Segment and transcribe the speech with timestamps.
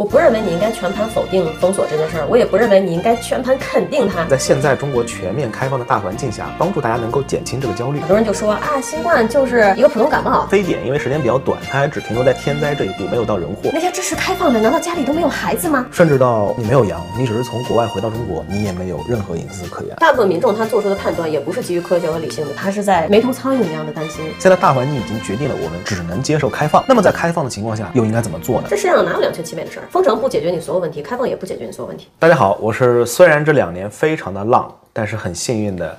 [0.00, 4.24] 我不认为你应该全盘否定封锁这件事儿，我也不认为你应该全盘肯定它。
[4.24, 8.00] 在现在中国全面开放的大环境下，帮助大家能够减轻这个焦虑。
[8.00, 10.46] 很多人就说啊，新冠就是一个普通感冒。
[10.46, 13.68] 非典因为时间比较短，它还只停留在天灾这一步，没有到人祸。
[13.74, 15.84] 那些支持开放的，难道家里都没有孩子吗？
[15.92, 19.94] 甚至到你没有阳，你只是从国外回到中国，你也没有任何隐私可言。
[19.96, 24.24] 大部分民众他做出的判断也不是基于科学和理性的，他是在没头苍蝇一样的担心。
[24.38, 28.68] 现在大环境已经决定了我们只能接受开放，那么在开放的情况下，又应该怎么做呢？
[28.70, 29.86] 这世界上哪有两全其美的事儿？
[29.90, 32.06] 封城不解决你所有问题，开放也不解决你所有问题。
[32.16, 35.98] 大家好，我是虽然这两年非常的浪，但是很幸运的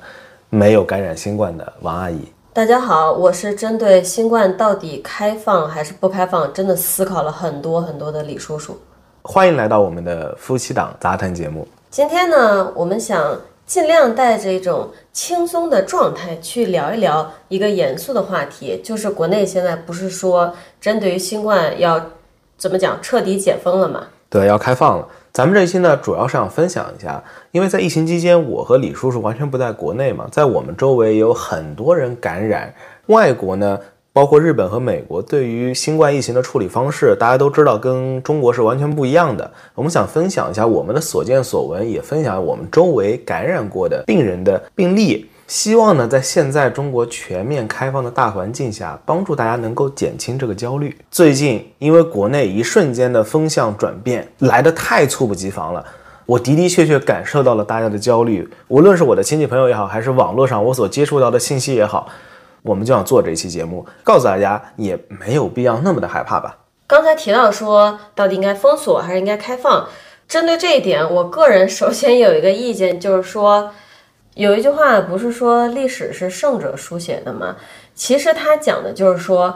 [0.49, 2.21] 没有感染新冠的王阿姨。
[2.53, 8.79] 大家好，我是针对新冠到底开放还是不开放，真的思考了很多很多的李叔叔。
[9.23, 11.67] 欢迎来到我们的夫妻档杂谈节目。
[11.89, 22.01] 今天呢，我们想尽量带着一种轻松的状态去聊一聊一个严肃的话题，就是国内现在不是说针对于新冠要
[22.61, 24.03] 怎么讲彻底解封了吗？
[24.29, 25.07] 对，要开放了。
[25.33, 32.71] 咱们这一期呢，主要是想分享一下，因为在疫情期间，我和李叔叔完全不在国内嘛，在我们周围有很多人感染。
[33.07, 33.79] 外国呢，
[34.13, 39.49] 包括日本和美国，对于新冠疫情的处理方式，大家都知道跟中国是完全不一样的。
[39.73, 45.27] 我们想分享一下我们的所见所闻，也分享我们周围感染过的病人的病例。
[45.51, 50.97] 希望呢，在现在中国全面开放的大环境下，帮助大家能够减轻这个焦虑。
[51.11, 55.85] 最近因为国内一瞬间的风向转变来得太猝不及防了，
[56.25, 58.49] 我的的确确感受到了大家的焦虑。
[58.69, 62.07] 无论是我的亲戚朋友也好，还是网络上我所接触到的信息也好，
[62.63, 66.59] 我们就想做这一期节目，告诉大家也没有必要那么的害怕吧。
[66.87, 69.89] 刚才提到说，到底应该封锁还是应该开放？
[70.29, 73.71] 针对这一点，我个人首先有一个意见，就是说。
[74.35, 77.55] 有一句话不是说历史是胜者书写的吗？
[77.93, 79.53] 其实他讲的就是说，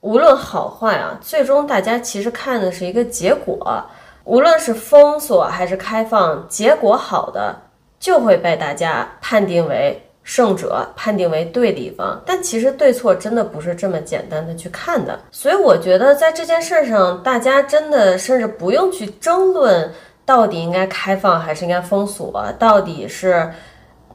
[0.00, 3.82] 无论好坏啊，最终大家其实看的是一个结果。
[4.24, 7.54] 无论是封锁还是开放，结果好的
[8.00, 12.20] 就会被大家判定为胜者，判定为对的一方。
[12.26, 15.16] 但其实对错真的不是这么简单的去看的。
[15.30, 19.88] 所以我觉得在这件事上，大家真的甚至不用去争论
[20.26, 23.48] 到底应该开放还是应该封锁，到底是。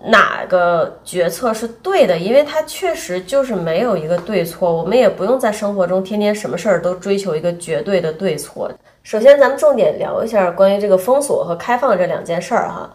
[0.05, 2.17] 哪个决策是对的？
[2.17, 8.71] 因为它确实就是没有一个对错，我们也不用在生活中天天什么事儿都追求一个绝对的对错。
[9.03, 12.89] 首先，咱们重点聊一下关于这个封锁和开放这两件事儿哈。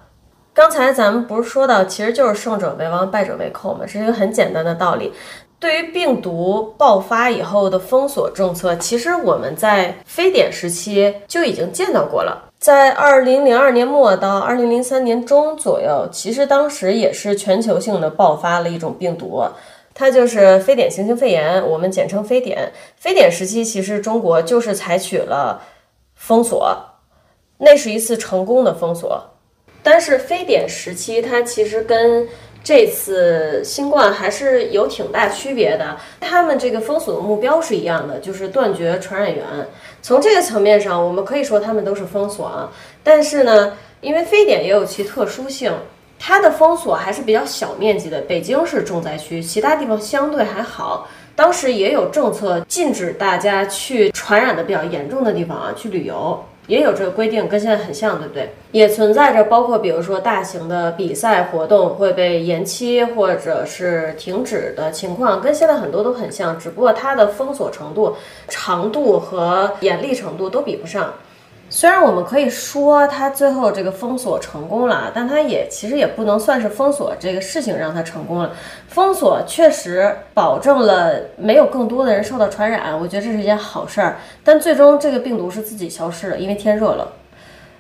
[0.55, 5.13] 刚才咱们不是说到，其实就是胜者为王，败者为寇嘛，是一个很简单的道理。
[5.59, 12.44] 对于病毒爆发以后的封锁政策，其实我们在非典时期就已经见到过了。
[12.65, 19.45] 在二零零二年末到二零零三年中左右，其实当时也是全球性的爆发了一种病毒，
[19.93, 22.73] 它就是非典型性肺炎，我们简称非典。
[22.97, 25.61] 非典时期，其实中国就是采取了
[26.15, 26.75] 封锁，
[27.59, 29.23] 那是一次成功的封锁。
[29.83, 32.27] 但是非典时期，它其实跟
[32.65, 39.45] 这次新冠还是有挺大区别的，他们这个封锁的目标是一样的，就是断绝传染源。
[40.01, 42.73] 从这个层面上，我们可以说他们都是封锁啊。
[43.03, 45.71] 但是呢，因为非典也有其特殊性，
[46.19, 48.23] 它的封锁还是比较小面积的。
[48.23, 51.07] 北京是重灾区，其他地方相对还好。
[51.37, 56.43] 当时也有政策禁止大家去传染的比较严重的地方啊去旅游。
[56.67, 58.55] 也有这个规定，跟现在很像，对不对？
[58.73, 68.17] 也存在着包括比如说大型的比赛活动会被延期或者是停止的情况，跟现在很多都很像，只不过它的封锁程度、
[68.49, 71.13] 长度和严厉程度都比不上。
[71.71, 78.53] 虽然我们可以说它最后这个封锁成功了，但它也其实也不能算是封锁这个事情让它成功了。
[78.87, 84.19] 封锁确实保证了没有更多的人受到传染，我觉得这是一件好事儿。
[84.45, 87.13] 但最终这个病毒是自己消失了，因为天热了。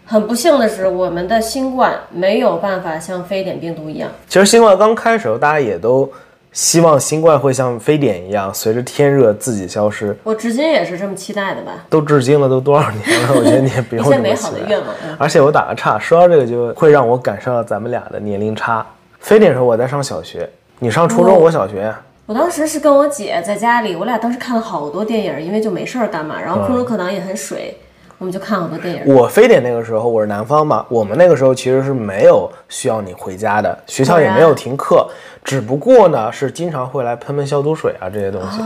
[0.04, 4.10] 很不幸的是，我们的新冠没有办法像非典病毒一样。
[4.28, 6.10] 其实新冠刚开始，大家也都。
[6.54, 10.16] 希望新冠会像非典一样，随着天热自己消失。
[10.22, 11.72] 我至今也是这么期待的吧。
[11.91, 13.34] 都至今了，都多少年了？
[13.34, 14.88] 我觉得你也不用 这么美好的愿望。
[15.19, 18.87] 而且我打个岔，说到这个，就会让我感受到咱们俩的年龄差。
[19.19, 21.93] 非典时候我在上小学，你上初中，我小学。
[22.26, 26.40] 我当时是跟我姐在家里，我俩当时看了好多电影，因为就没事儿干嘛。
[26.40, 27.76] 然后空中课堂也很水。
[28.19, 29.14] 我们就看好多电影。
[29.14, 35.08] 我非典那个时候，我是南方嘛，我们那个时候其实是没有需要你回家的，学校也没有停课，
[35.43, 38.61] 只不过呢是经常会来喷喷消毒水啊这些东西。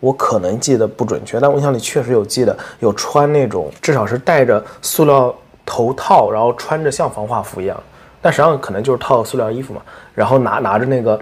[0.00, 5.34] 我可能记得不准确，但我印象里确实有记得有穿那种至少是戴着塑料
[5.64, 7.80] 头套，然后穿着像防化服一样，
[8.20, 9.80] 但实际上可能就是套塑料衣服嘛，
[10.14, 11.18] 然后拿拿着那个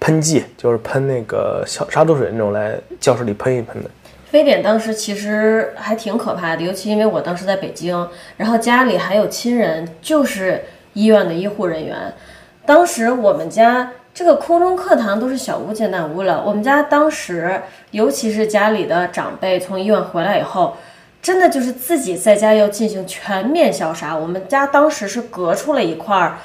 [0.00, 3.88] 喷剂，就是喷那个消杀毒水那种来教室里喷一喷的。
[4.32, 8.08] 非典当时其实还挺可怕的，尤其因为我当时在北京，
[8.38, 10.64] 然后家里还有亲人就是
[10.94, 12.14] 医院的医护人员。
[12.64, 16.42] 当时我们家这个空中课堂都是小巫见大巫了。
[16.46, 20.78] 我们家当时，尤其是家里的长辈从医院回来以后，
[21.20, 24.16] 真的就是自己在家要进行全面消杀。
[24.16, 26.38] 我们家当时是隔出了一块儿。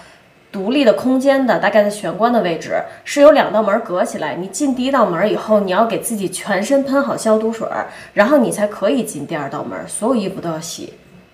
[0.52, 4.36] 独立的空间的，大概在玄关的位置，是有两道门隔起来。
[4.36, 7.68] 你进第一道门以后，你要给自己全身喷好消毒水，
[8.14, 9.78] 然后你才可以进第二道门。
[9.88, 10.94] 所有衣服都要洗。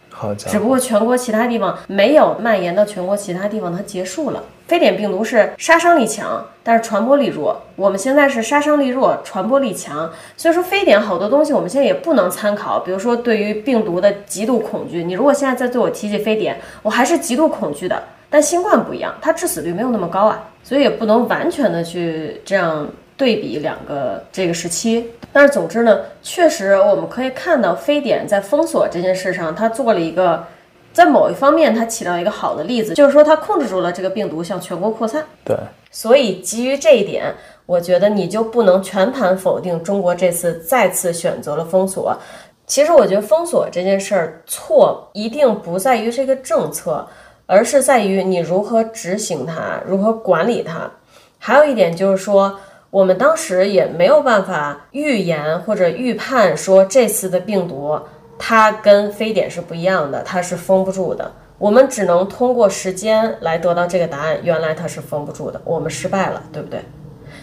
[0.10, 0.52] 好家伙！
[0.52, 4.44] 只不过全国其他地方没有蔓延到全国其他地方，它结束了。
[4.68, 7.62] 非典病毒是杀伤力强，但是传播力弱。
[7.76, 10.10] 我们现在是杀伤力弱，传播力强。
[10.38, 12.80] 所以说非典好多东西我们现在也不能参考。
[12.80, 18.02] 比如说对于病毒的极度恐惧，你如果现在再对我提起非典，我还是极度恐惧的。
[18.34, 25.08] 但新冠不一样，它致死率没有那么高啊，所以也不能完全的去这样对比两个这个时期。
[25.32, 30.44] 但是总之呢，确实我们可以看到非典在封锁这件事上，它做了一个，
[30.92, 35.24] 在某一方面它起到一个好的例子，就是说它控制住了这个病毒向全国扩散。
[35.46, 35.56] 对，
[35.92, 37.32] 所以基于这一点，
[37.68, 42.18] 我觉得你就不能全盘否定中国这次再次选择了封锁。
[42.66, 47.08] 其实我觉得封锁这件事儿错一定不在于这个政策。
[47.46, 50.90] 而是在于你如何执行它，如何管理它。
[51.38, 52.58] 还有一点就是说，
[52.90, 58.00] 我们当时也没有办法预言或者预判说这次的病毒
[58.40, 61.32] 它跟非典是不一样的，它是封不住的。
[61.58, 64.38] 我们只能通过时间来得到这个答案。
[64.42, 66.80] 原来它是封不住的，我们失败了，对不对？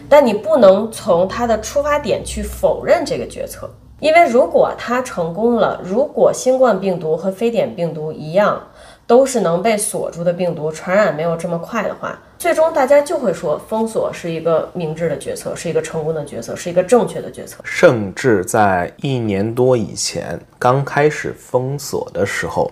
[0.09, 8.63] 但你不能从它的出发点去否认这个决策，因为如果它成功了，如果新冠病毒和非典病毒一样。
[9.11, 17.61] 都是能被锁住的病毒，传染没有这么快的话，最终大家就会说封锁是一个明智的决策，是一个成功的决策，是一个正确的决策。
[17.65, 22.71] 甚至在一年多以前刚开始封锁的时候。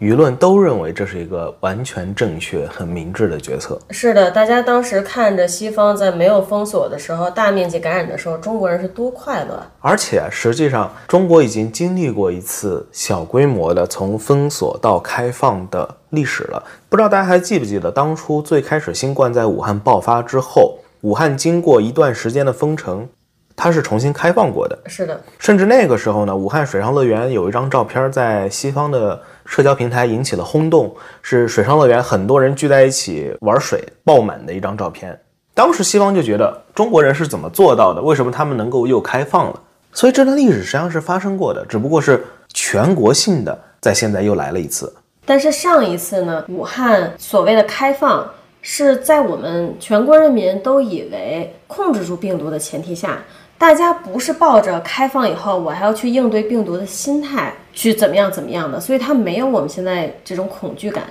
[0.00, 3.78] 舆论都认为这是一个完全正确、很明智的决策。
[3.90, 9.62] 是的，大家当时看着西方在没有封锁的时候大面积感染的时候，中国人是多快乐。
[9.80, 16.62] 而且实际上，中国已经经历过一次小规模的从封锁到开放的历史了。
[16.88, 23.08] 不知道大家还记不记得，当初最开始新冠在武汉爆发之后，武汉经过一段时间的封城。
[23.56, 35.18] 它是重新开放过的，是的，甚至那个时候呢，武汉水上乐园有一张照片在西方的社交平台引起了轰动，是水上乐园很多人聚在一起玩水爆满的一张照片。
[35.54, 38.02] 当时西方就觉得中国人是怎么做到的？
[38.02, 39.60] 为什么他们能够又开放了？
[39.92, 44.92] 所以这段历史实际上是发生过的，只不过是全国性的，在现在又来了一次。
[45.24, 48.28] 但是上一次呢，武汉所谓的开放。
[48.66, 53.18] 是在我们全国人民都以为控制住病毒的前提下，
[53.64, 61.04] 大家不是抱着开放以后我还要去应对病毒的心态去怎么样怎么样的，所以他没有我们现在这种恐惧感。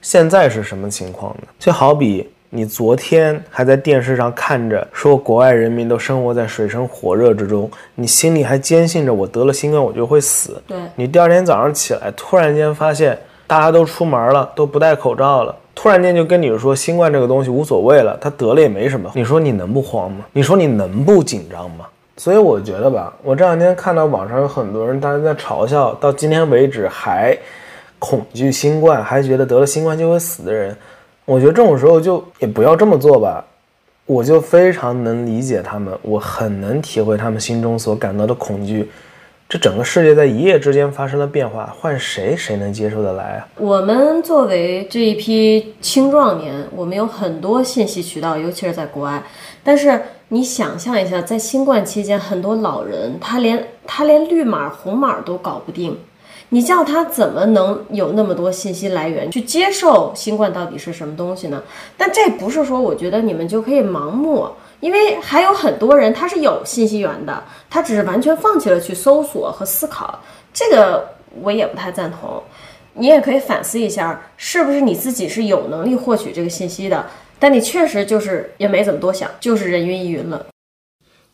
[0.00, 1.46] 现在是什么情况呢？
[1.60, 10.60] 就好比你昨天还在电视上看着说国外人民都生活在水深火热之中，你心里还坚信着我得了新冠我就会死。
[10.66, 13.16] 对你第二天早上起来，突然间发现
[13.46, 15.54] 大家都出门了，都不戴口罩了。
[15.72, 19.08] 突然间就跟你说新冠这个东西无所谓了，他得了也没什么。
[19.14, 20.26] 你说你能不慌吗？
[20.32, 21.86] 你说你能不紧张吗？
[22.16, 27.36] 所以我觉得吧，我这两天看到网上有很多人，大家在嘲笑，到今天为止还
[27.98, 30.76] 恐惧新冠，还觉得得了新冠就会死的人，
[31.24, 33.44] 我觉得这种时候就也不要这么做吧。
[34.04, 38.90] 我就非常能理解他们，我很能体会他们心中所感到的恐惧。
[39.52, 43.48] 这整个世界在一夜之间发生了变化，换谁谁能接受得来啊？
[43.58, 49.22] 我们作为这一批青壮年，我们有很多信息渠道，尤其是在国外。
[49.62, 55.98] 但是你想象一下，在新冠期间，很多老人他连他连绿码红码都搞不定，
[56.48, 61.62] 你叫他怎么能有那么多信息来源去接受新冠到底是什么东西呢？
[61.98, 64.48] 但这不是说我觉得你们就可以盲目。
[64.82, 70.18] 因为还有很多人他是有信息源的，他只是完全放弃了去搜索和思考，
[70.52, 71.08] 这个
[71.40, 72.42] 我也不太赞同。
[72.94, 77.06] 你也可以反思一下，是不是你自己是有能力获取这个信息的，
[77.38, 80.46] 但你确实就是也没怎么多想，就是人云亦云了。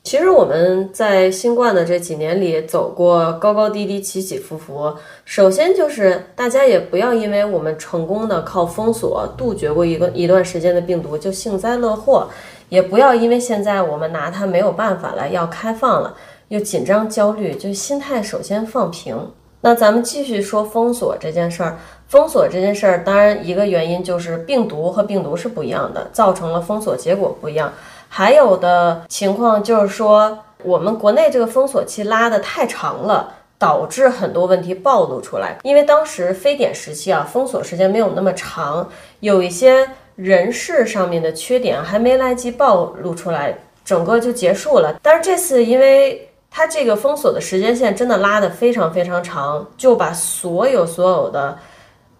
[0.05, 4.95] 其实我们在新冠的这几年里走过高高低低、起起伏伏。
[5.25, 12.28] 首先就是大家也不要因为我们成功的靠封锁杜绝过一个一段时间的病毒就幸灾乐祸。
[12.69, 16.15] 也不要因为现在我们拿它没有办法了，要开放了，
[16.49, 19.31] 又紧张焦虑，就心态首先放平。
[19.61, 21.79] 那咱们继续说封锁这件事儿。
[22.07, 27.73] 封锁这件事儿，当然一个原因就是病毒和病毒是不一样的，造成了封锁结果不一样。
[28.09, 33.35] 还有的情况就是说，我们国内这个封锁期拉得太长了。
[33.61, 39.85] 导致很多问题暴露出来，因为当时非典时期啊，封锁时间没有那么长，有一些
[40.19, 44.99] 人事上面的缺点还没来及暴露出来，整个就结束了。
[45.01, 51.57] 但是这次，因为它这个封锁的时间线真的拉得非常非常长，就把所有所有的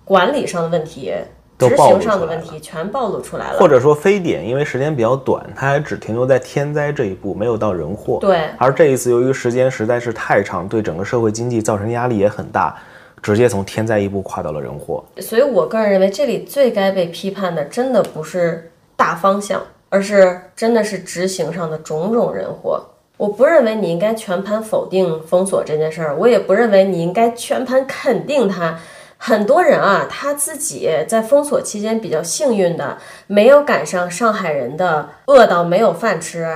[0.05, 1.13] 管理上的问题。
[1.59, 8.19] 执行上的问题全暴露出来了，或者说非典，因为时间比较短，它还只停留在天灾这一步，没有到人祸。
[8.21, 12.81] 对，而这一次由于时间实在是太长，对整个社会经济造成压力也很大，
[13.23, 15.05] 直接从天灾一步跨到了人祸。
[15.21, 22.85] 所以我个人认为，这里最该被批判的，真的不是大方向，而是真的是执行上的种种人祸。
[23.17, 28.79] 我不认为你应该全盘否定封锁这件事儿，我也不认为你应该全盘肯定它。
[29.21, 32.97] 很多人啊，他自己在封锁期间比较幸运的，
[33.27, 36.47] 没有赶上上海人的饿到没有饭吃，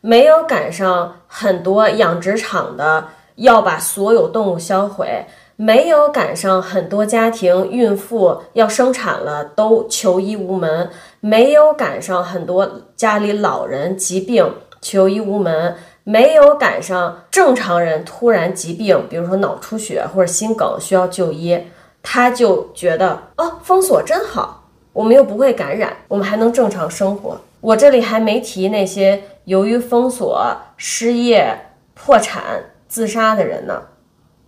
[0.00, 5.24] 没有赶上很多养殖场的要把所有动物销毁，
[5.62, 10.88] 没有赶上很多家庭孕妇要生产了都求医无门，
[11.20, 21.62] 没有赶上很多家里老人疾病求医无门，没有赶上正常人突然疾病，比如说脑出血或者心梗需要就医。
[22.02, 27.38] 他就觉得哦，封锁真好，我们又不会感染，我们还能正常生活。
[27.60, 31.54] 我这里还没提那些由于封锁失业、
[31.92, 32.42] 破产、
[32.88, 33.82] 自杀的人呢。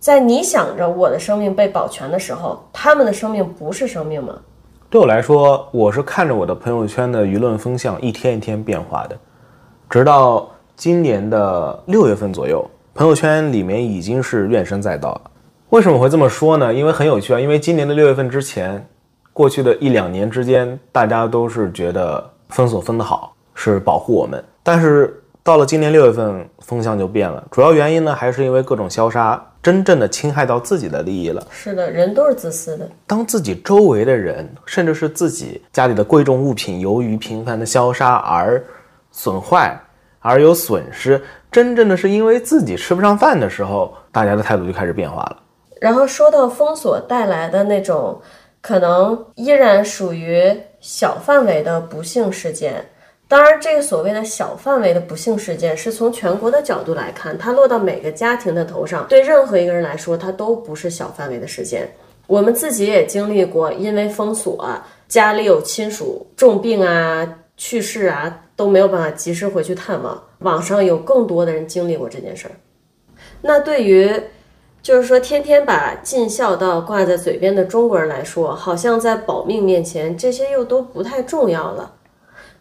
[0.03, 4.37] 在你想着我的生命被保全的时候，他们的生命不是生命吗？
[4.89, 9.17] 对我来说，我是看着我的朋友圈的舆论风向一天一天变化的，
[9.89, 15.21] 直到今年的六月份左右，朋友圈里面已经是怨声载道了。
[15.69, 16.73] 为什么会这么说呢？
[16.73, 17.39] 因为很有趣啊！
[17.39, 18.85] 因为今年的六月份之前，
[19.31, 24.43] 过去的一两年之间，大家都是觉得封锁封得好，是保护我们。
[24.63, 27.45] 但是到了今年六月份，风向就变了。
[27.51, 31.45] 主要原因呢，还是因为各种消杀，真正的侵害到自己的利益了。
[31.51, 32.89] 是的，人都是自私的。
[33.05, 38.63] 当自己周围的人，甚至是自己家里的贵重物品，由于频繁的消杀而
[39.11, 39.77] 损坏，
[40.21, 41.21] 而有损失，
[41.51, 45.37] 真正的是因为自己吃不上饭的时候，大家的态度就开始变化了。
[45.81, 48.17] 然后说到封锁带来的那种，
[48.61, 52.85] 可能依然属于小范围的不幸事件。
[53.33, 61.91] 当然，这个所谓的小范围的不幸事件，是从全国的角度来看，它落到每个家庭的头上，对任何一个人来说，它都不是小范围的事件。
[62.27, 64.63] 我们自己也经历过，因为封锁，
[65.07, 70.21] 家里有亲属重病啊、去世啊，都没有办法及时回去探望。
[70.41, 72.53] 网上有更多的人经历过这件事儿。
[73.41, 74.13] 那对于。
[74.83, 81.89] 就是说，天天把尽孝道挂在嘴边的中国人来说，好像在保命面前，这些又都不太重要了。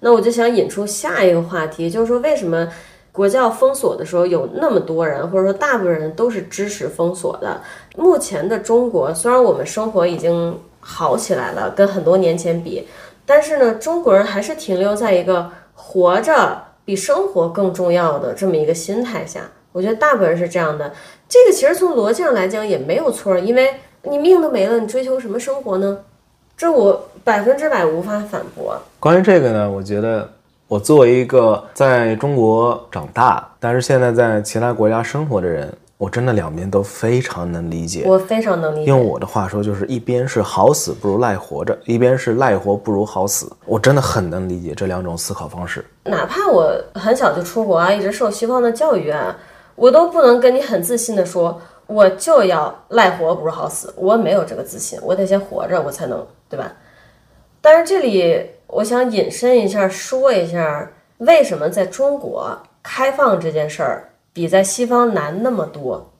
[0.05, 2.67] 那我就想引出下一个话题，就是说，为什么
[3.13, 7.61] 国教封锁的时候，有那么多人，或者说大部分人都是支持封锁的？
[7.97, 12.89] 目前的中国，虽然我们生活已经好起来了，跟很多年前比，
[13.25, 19.43] 但是呢，中国人还是停留在一个活着比生活更重要的这么一个心态下。
[19.71, 20.93] 我觉得大部分人是这样的。
[21.29, 26.01] 这个其实从逻辑上来讲也没有错，因为你命都没了，你追求什么生活呢？
[26.57, 28.77] 这我百分之百无法反驳。
[28.99, 30.29] 关于这个呢，我觉得
[30.69, 38.05] 我作为一个在中国长大，但是现在在其他国家生活的人，我真的两边都非常能理解。
[38.07, 38.87] 我非常能理解。
[38.87, 43.51] 用我的话说，就是一边是好死不如赖活着，一边是赖活不如好死。
[43.67, 45.85] 我真的很能理解这两种思考方式。
[46.05, 49.37] 哪怕我很小就出国啊，一直受西方的教育啊。
[49.75, 56.71] 我都不能跟你很自信的说，我就要赖活不如好死，我没有这个自信，我得先活着，我才能，对吧？
[57.63, 66.13] 但是这里我想引申一下，说一下为什么在中国开放这件事儿比在西方难那么多，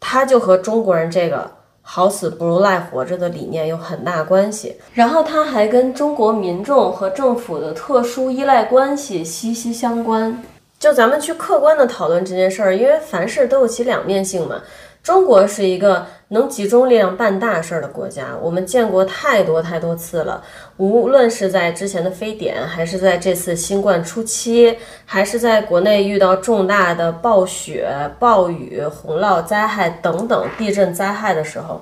[0.00, 1.50] 它就和中国人这个
[1.80, 10.42] 好死不如赖活着的理念有很大关系，然后它还跟中国民众和政府的特殊依赖关系息息相关。
[10.78, 14.60] 就咱们去客观的讨论这件事儿，因为凡事都有其两面性嘛。
[15.02, 20.44] 中国是一个能集中力量办大事儿的国家，我们见过太多太多次了。
[20.76, 31.80] 无论是在之前的非典，还是在这次新冠初期，还是在国内遇到重大的暴雪、暴雨、洪涝灾害等等地震灾害的时候，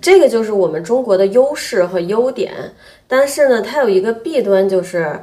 [0.00, 2.52] 这个就是我们中国的优势和优点。
[3.06, 5.18] 但是呢，它有一个弊端，就是。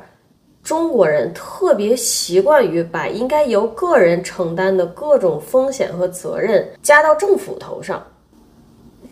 [0.62, 8.06] 中国人特别习惯于把应该由个人承担的各种风险和责任加到政府头上，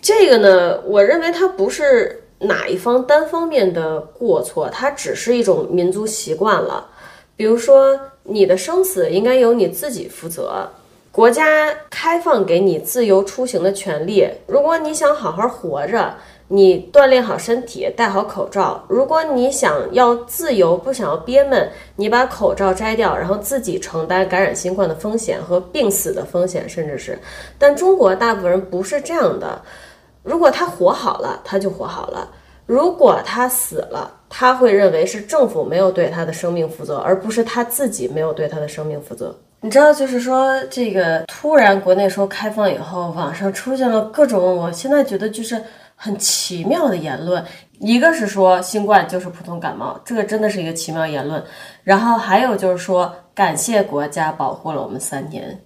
[0.01, 6.87] 这个呢，我认为它不是哪一方单方面的过错，它只是一种民族习惯了。
[7.35, 10.67] 比如说，你的生死应该由你自己负责。
[11.11, 16.13] 国家开放给你自由出行的权利，如果你想好好活着，
[16.49, 18.83] 你锻炼好身体，戴好口罩。
[18.87, 27.17] 如果你想要自由，不想要憋闷，你把口罩摘掉，然后自己承担感染新冠的风险和病死的风险，甚至是。
[27.57, 29.59] 但中国大部分人不是这样的，
[30.27, 32.27] 如果他活好了，他就活好了；
[32.65, 39.33] 如果他死了，他会认为是政府没有对他的生命负责，而不是他自己没有对他的生命负责。
[39.61, 45.63] 你知道，就是说，这个突然国内说开放以后，网上出现了各种，我现在觉得就是
[45.95, 47.41] 很奇妙的言论。
[47.79, 51.41] 一个是说新冠就是普通感冒，这个真的是一个奇妙言论。
[51.83, 55.57] 然后还有就是说，感谢国家保护了我们三年，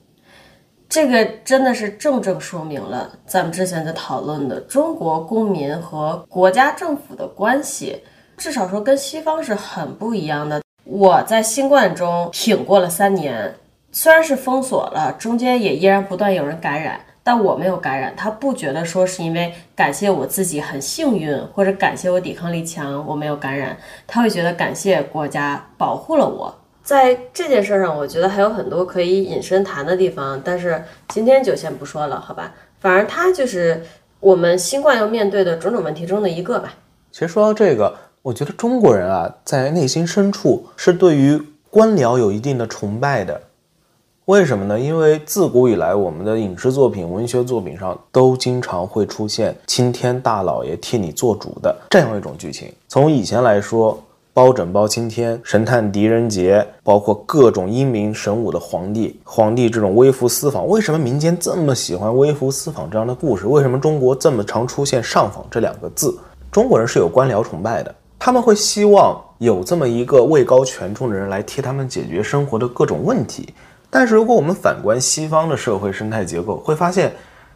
[0.91, 8.03] 这个真的是正正说明了咱们之前在讨论的中国公民和国家政府的关系，
[8.35, 10.61] 至少说跟西方是很不一样的。
[10.83, 13.55] 我在新冠中挺过了三年。
[13.93, 18.13] 虽然是封锁了，中间也依然不断有人感染，但我没有感染。
[18.17, 23.77] 他不觉得说是因为感谢我自己很幸运，或者感谢我抵抗力强，我没有感染。
[24.05, 26.53] 他会觉得感谢国家保护了我。
[26.83, 32.51] 在这件事上，我觉得还有很多可以引申谈的地方，但是今天就先不说了，好吧？
[32.79, 33.83] 反正它就是
[34.19, 36.73] 我们新冠要面对的种种问题中的一个吧。
[37.11, 43.41] 其实说到这个，我觉得中国人啊，在内心深处是对于官僚有一定的崇拜的。
[44.25, 44.79] 为什么呢？
[44.79, 52.71] 因为自古以来，我们的影视作品、文学作品上都经常会出现青天大老爷替你做主的这样一种剧情。
[52.87, 54.01] 从以前来说，
[54.33, 63.45] 包拯、包青天、神探狄仁杰，包括各种英明神武的皇帝，皇帝这种微服私访，为什么民间这么喜欢微服私访这样的故事？
[63.45, 66.17] 为什么中国这么常出现上访这两个字？
[66.49, 73.53] 中国人是有官僚崇拜的，他们会希望有这么一个位高权重的人来替他们解决生活的各种问题。
[73.89, 77.11] 但是，如果我们反观西方的社会生态结构，会发现，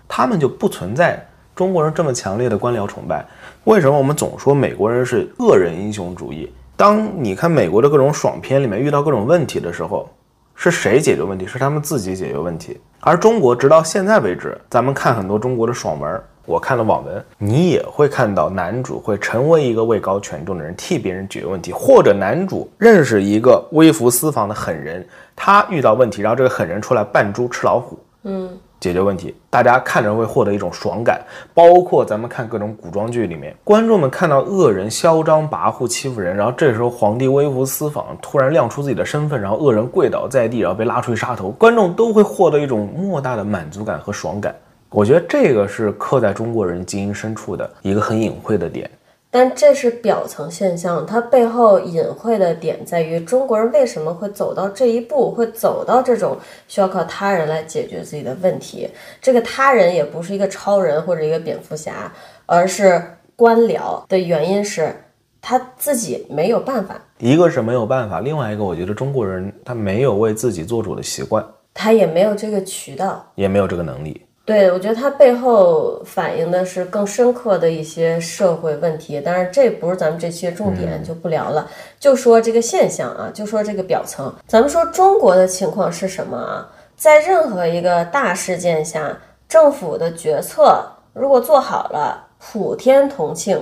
[0.09, 3.25] 他们就不存在中国人这么强烈的官僚崇拜。
[3.63, 6.51] 为什么我们总说美国人是个人英雄主义？
[6.75, 10.09] 当你看美国的各种爽片里面遇到各种问题的时候，
[10.55, 11.45] 是谁解决问题？
[11.45, 12.79] 是他们自己解决问题。
[12.99, 16.21] 而中国直到现在为止，咱们看很多中国的爽文。
[16.45, 25.03] 我看了网文，你也会看到男主会成为一个位高权重的人，替别人解决问题，或者男主认识一个微服私访的狠人，
[25.35, 31.21] 他遇到问题，然后这个狠人出来扮猪吃老虎，嗯，解决问题，大家看着会获得一种爽感。
[31.53, 44.55] 包括咱们看各种古装剧里面，观众们看到恶人嚣张跋扈欺负人，然后这时候皇帝微服私访，突然亮出自己的身份，然后恶人跪倒在地，然后被拉出去杀头，观众都会获得一种莫大的满足感和爽感。
[44.89, 48.89] 我觉得这个是刻在中国人基因深处的一个很隐晦的点，
[49.35, 56.37] 但这是表层现象，它背后隐晦的点在于中国人为什么会走到这一步，会走到这种
[56.69, 58.89] 需要靠他人来解决自己的问题。
[59.21, 62.09] 这个他人也不是一个超人或者一个蝙蝠侠，
[62.45, 63.03] 而是
[63.35, 64.95] 官僚的原因是
[65.41, 66.97] 他自己没有办法。
[67.17, 74.24] 一个是没有办法，另外一个我觉得中国人他没有为自己做主的习惯，他也没有这个渠道，也没有这个能力。
[74.45, 81.67] 对，我觉得它背后反映的是更深刻的一些社会问题，但是这不是咱们这期的重点，就不聊了。
[81.99, 84.31] 就说这个现象啊，就说这个表层。
[84.45, 86.69] 咱们说中国的情况是什么啊？
[86.95, 89.17] 在任何一个大事件下，
[89.49, 90.79] 政府的决策
[91.13, 93.57] 如果做好了，普天同庆；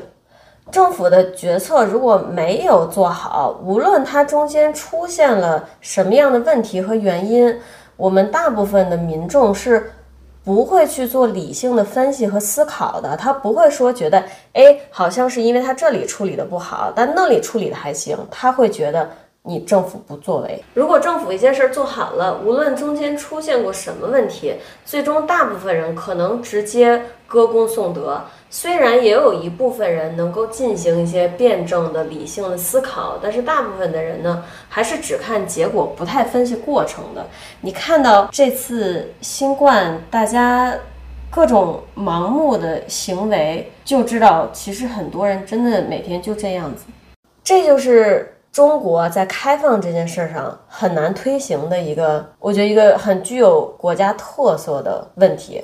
[0.70, 7.58] 政府的决策如果没有做好，无论它中间出现了什么样的问题和原因，
[7.96, 9.90] 我们大部分的民众是。
[10.44, 19.10] 不会去做理性的分析和思考的，他不会说觉得，哎，好像是因为他这里处理的不好，但那里处理的还行，他会觉得
[19.44, 20.64] 你政府不作为。
[20.74, 24.54] 如果政府一件事做好了，无论中间出现过什么问题，
[24.84, 28.22] 最终大部分人可能直接歌功颂德。
[28.56, 37.26] 虽然也有一部分人能够进行一些辩证的、理性的思考，但是大部分的人呢，还是只看结果，不太分析过程的。
[37.62, 40.78] 你看到这次新冠，大家
[41.32, 46.86] 各种盲目的行为，就知道其实很多人真的每天就这样子。
[47.44, 55.64] 这就是中国在开放这件事上很难推行的一个，我觉得一个很具有国家特色的问题。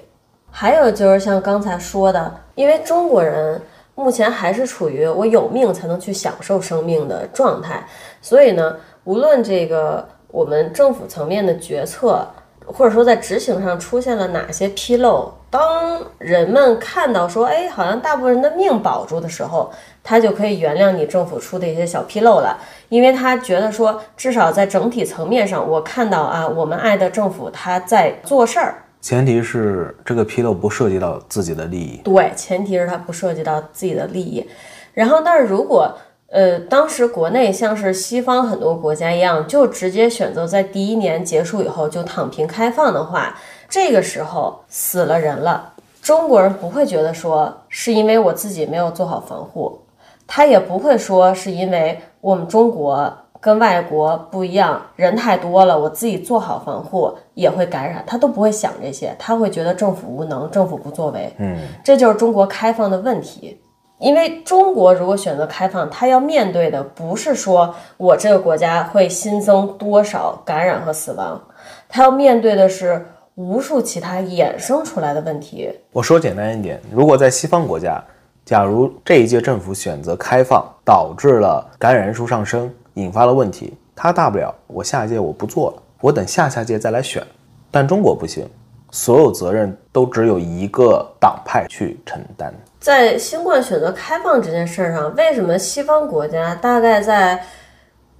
[0.51, 3.61] 还有就是像刚才说的，因为中国人
[3.95, 7.83] 目前还是处于我有命才能去享受生命的状态，
[8.21, 12.27] 所以呢，无论这个我们政府层面的决策，
[12.65, 15.33] 或者说在执行上出现了哪些纰漏？
[15.51, 19.71] 当人们看到说，哎，好像大部分人的命保住的时候，
[20.03, 22.55] 他就可以原谅你政府出的一些小纰漏了，
[22.89, 28.75] 因为他觉得说，至少在整体层面上，我看到啊，我们爱的政府他在做事儿。
[29.01, 32.01] 前提是这个纰漏不涉及到自己的利益。
[32.03, 34.45] 对，前提是它不涉及到自己的利益。
[34.93, 35.95] 然后，但是如果
[36.27, 43.35] 呃，当时国内像是西方很多国家一样，就直接选择在第一年结束以后就躺平开放的话，
[43.67, 49.79] 这个时候死了人了，中国人不会觉得说是因为我自己没有做好防护，
[50.27, 63.59] 他也不会说是因为我们中国跟外国不一样，人太多了，我自己做好防护也会感染，他都不会想这些，他会觉得政府无能，政府不作为，嗯，这就是中国开放的问题。
[63.97, 71.41] 因为中国如果选择开放，他要面对的不是说我这个国家会新增多少感染和死亡，
[71.89, 75.69] 他要面对的是无数其他衍生出来的问题。
[75.91, 78.01] 我说简单一点，如果在西方国家，
[78.45, 87.25] 假如这一届政府选择开放，导致了感染人数上升，引发了问题，他大不了我下一届我不做了，我等下下届再来选。
[87.71, 88.47] 但中国不行，
[88.91, 92.53] 所有责任都只有一个党派去承担。
[92.79, 97.43] 在新冠选择开放这件事上，为什么西方国家大概在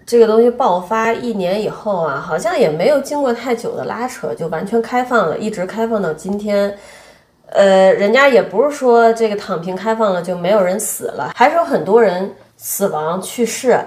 [0.06, 6.76] 这个东西爆发一年以后啊，好像也没有经过太久的拉扯，就完全开放了，一直开放到今天。
[7.52, 13.80] 呃，人家也不是说这个躺平开放了就没有人死了，还是有很多人死亡去世。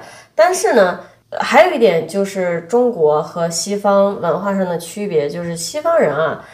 [0.44, 0.98] 但是呢，
[1.38, 6.44] 还有一点就是中国和西方文化上的区别，就是西方人啊。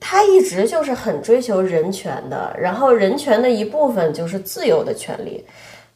[0.00, 5.46] 他一直就是很追求人权的，然后人权的一部分就是自由的权利，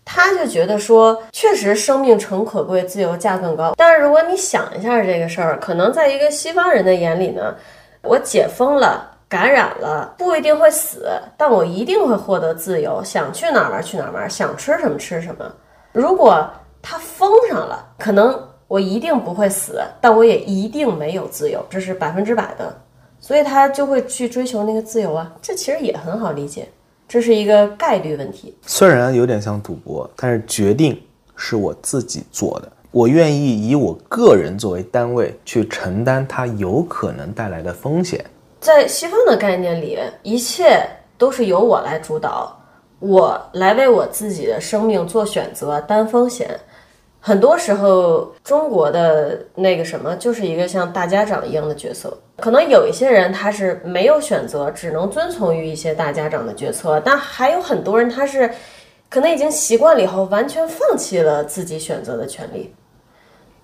[0.05, 3.75] 他就觉得说，确实生命诚可贵，自由价更高。
[3.77, 7.53] 但是如果你想一下这个事儿，可能在一个西方人的眼里呢，
[8.03, 15.45] 我解封了，感染了，不一定会死，但我一定会获得自由，想去哪儿玩去哪儿玩，想吃什么吃什么。
[15.93, 16.49] 如果
[16.83, 22.77] 他封上了，可能我一定不会死，但我也一定没有自由，这是百分之百的。
[23.21, 26.69] 所以他就会去追求那个自由啊，这其实也很好理解，
[27.07, 28.53] 这是一个概率问题。
[28.67, 31.01] 虽然有点像赌博，但是决定
[31.37, 38.25] 是我自己做的，我愿意以我个人作为单位去承担它有可能带来的风险。
[38.59, 40.85] 在西方的概念里，一切
[41.17, 42.53] 都是由我来主导，
[42.99, 46.59] 我来为我自己的生命做选择，担风险。
[47.25, 52.13] 很多时候，中国的那个什么，就是一个像大家长一样的角色。
[52.39, 58.51] 可能有一些人他是没有选择，只能遵从于一些大家长的决策，但还有很多人他是
[59.09, 62.75] 可能已经习惯了以后，完全放弃了自己选择的权利。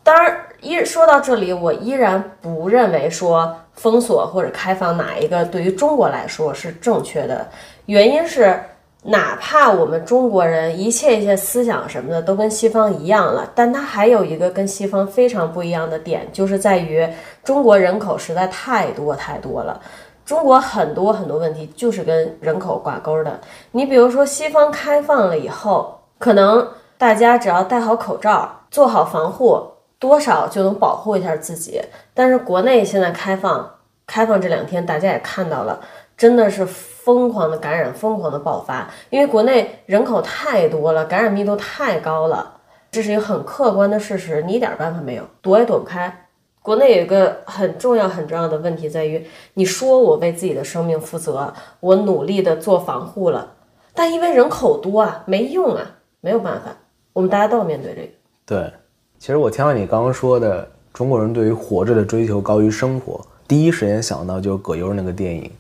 [0.05, 7.45] 当然，依说到这里，我依然不认为说封锁或者开放哪一个对于中国来说是正确的，
[7.87, 8.57] 原因是。
[9.05, 17.09] 哪怕我们中国人一切一切思想什么的都跟西方一样了，但它还有一个跟西方非常不一样的点，就是在于
[17.45, 19.81] 中国人口实在太多太多了。
[20.27, 23.41] 中国很多很多问题就是跟人口挂钩的。
[23.71, 29.63] 你比如说，西方开放了以后，可能大家只要戴好口罩，做好防护，
[29.99, 31.81] 多少就能保护一下自己。
[32.13, 33.71] 但是国内现在开放，
[34.07, 35.81] 开放这两天大家也看到了，
[36.19, 36.67] 真的是。
[37.09, 42.57] 疯狂的感染，疯狂的爆发，因为国内人口太多了，感染密度太高了，
[42.91, 46.29] 这是一个很客观的事实，你一点办法没有，躲也躲不开。
[46.61, 51.51] 国内有一个很重要很重要的问题在于，你说我为自己的生命负责，
[51.81, 53.55] 我努力的做防护了，
[53.95, 55.83] 但因为人口多啊，没用啊，
[56.21, 56.77] 没有办法，
[57.15, 58.09] 我们大家都要面对这个。
[58.45, 58.71] 对，
[59.19, 65.45] 其实我听到你刚刚说的，中国人对于活着的追求高于生活，第一时间想到就是葛优那个电影《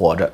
[0.00, 0.26] 活着》。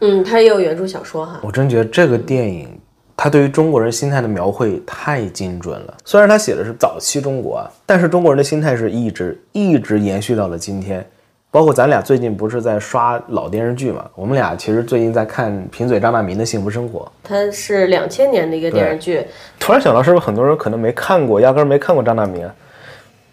[0.00, 1.40] 嗯，他也有原著小说哈。
[1.42, 2.68] 我真觉得这个电影，
[3.16, 5.94] 他对于中国人心态的描绘太精准了。
[6.04, 11.04] 虽然他写的是早期中国啊，但是中国人的心态是一直一直延续到了今天。
[11.50, 14.08] 包括咱俩最近不是在刷老电视剧嘛？
[14.14, 17.10] 我们俩其实最近在看贫嘴张大民的幸福生活。
[17.24, 19.26] 它是两千年的一个电视剧。
[19.58, 22.46] 突然想到，是不是很多人可能没看过，压根儿没看过张大民？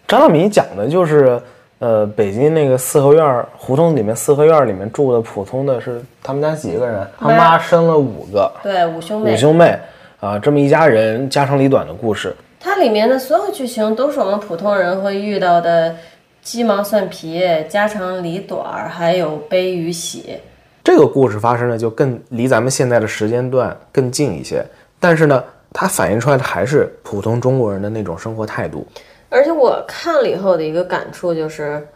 [0.08, 1.40] 张大民讲的就是。
[1.78, 7.06] 呃，北京那个四合院胡同里面，四合院里面住的普通的是他们家几个人？
[7.18, 9.34] 他妈生了五个，对，五兄妹。
[9.34, 9.78] 五兄妹
[10.18, 12.34] 啊，这么一家人家长里短的故事。
[12.58, 15.94] 它里面的所有剧情都是我们普通人会遇到的
[16.40, 20.40] 鸡毛蒜皮、家长里短，还有悲与喜。
[20.82, 24.64] 这个故事发生的就更离咱们现在的时间段更近一些，
[24.98, 28.86] 但是呢，它反映出来的还是普通中国人的那种生活态度。
[29.28, 31.86] 而且我看了以后的一个感触就是，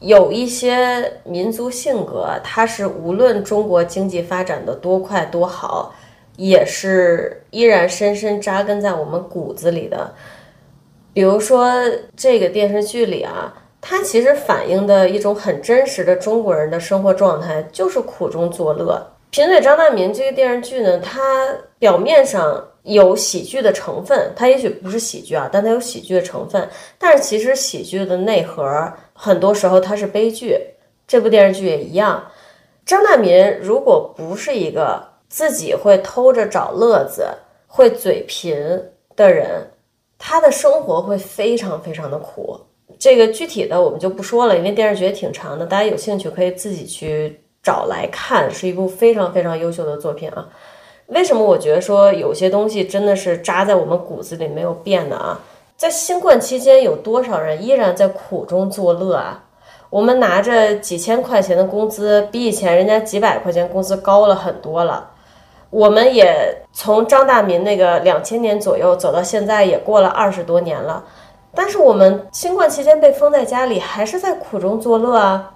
[0.00, 5.94] 有一些民族性格，它是无论中国经济发展的多快多好，
[6.36, 10.14] 也是依然深深扎根在我们骨子里的。
[11.14, 11.72] 比如说
[12.16, 19.12] 这个电视剧里啊，它其实反映的一种很真实的中国人的生活状态，就是苦中作乐。
[19.32, 26.68] 贫嘴张大民这个电视剧呢，它表面上有喜剧的成分，它也许不是喜剧啊，但它有喜剧的成分。
[26.98, 30.60] 但是其实喜剧的内核，很多时候它是悲剧。
[31.08, 32.22] 这部电视剧也一样。
[32.84, 37.26] 张大民如果不是一个自己会偷着找乐子、
[37.66, 38.54] 会嘴贫
[39.16, 39.66] 的人。
[40.18, 42.60] 他的生活会非常非常的苦，
[42.96, 50.46] 这个具体的我们就不说了，因为电视剧也挺长的，大家有兴趣可以自己去找来看，是一部非常非常优秀的作品啊。
[51.06, 55.38] 为什么我觉得说有些东西真的是扎在我们骨子里没有变的啊？
[55.76, 59.44] 在新冠期间，有多少人依然在苦中作乐啊？
[59.90, 65.10] 我们拿着几千块钱的工资，比以前人家几百块钱工资高了很多了。
[65.68, 71.04] 我们也从张大民那个两千年左右走到现在，也过了二十多年了。
[71.54, 75.54] 但是我们新冠期间被封在家里，还是在苦中作乐啊。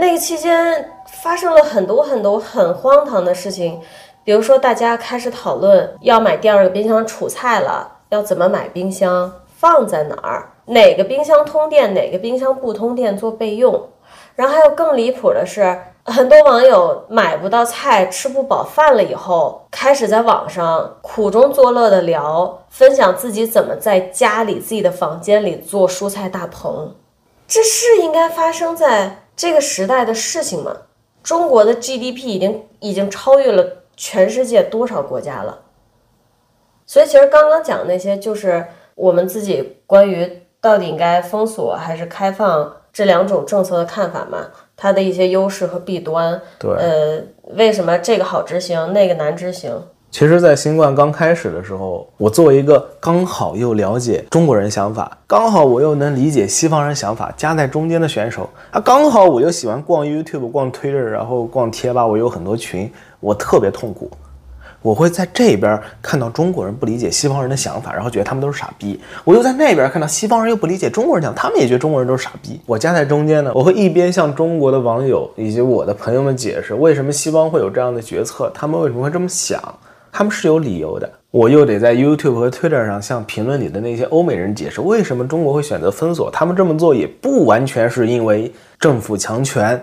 [0.00, 3.80] 那个期间发生了很多很多很荒唐的事情，
[4.24, 13.88] 比如说大家开始讨论要买第二个冰箱储菜了，要怎么买冰箱，放在哪儿，哪个冰箱通电，哪个冰箱不通电做备用。
[14.34, 15.78] 然后还有更离谱的是。
[16.04, 26.92] 很多网友买不到菜，吃不饱饭了以后，开始在网上苦中作乐的聊，分享自己怎么在家里自己的房间里做蔬菜大棚。
[27.46, 30.72] 这是应该发生在这个时代的事情嘛？
[31.20, 35.58] 中国的 GDP 已经已经超越了全世界多少国家了？
[36.86, 44.46] 所以，其实刚刚讲那些，就是我们自己关于到底应该封锁还是开放这两种政策的看法嘛。
[44.76, 47.20] 它的一些优势和弊端，对，呃，
[47.56, 49.76] 为什么这个好执行，那个难执行？
[50.12, 64.10] 其实，在新冠刚开始的时候，我作为一个刚好又了解中国人想法，刚好我又能理解西方人想法，夹在中间的选手啊，刚好我又喜欢逛 YouTube、逛 Twitter，然后逛贴吧，我有很多群，我特别痛苦。
[64.82, 72.60] 我会在这边看到中国人不理解西方人的想法，然后觉得他们都是傻逼；我又在那边看到西方人又不理解中国人讲，他们也觉得中国人都是傻逼。
[72.66, 79.58] 我夹在中间呢，我会一边向中国的网友以及我的朋友们解释为什么西方会有这样的决策，他们为什么会这么想，
[80.12, 81.10] 他们是有理由的。
[81.30, 89.82] 我又得在 YouTube 和 Twitter 上向评论里的那些欧美人解释为什么中国会选择封锁，他们这么做也不完全是因为政府强权。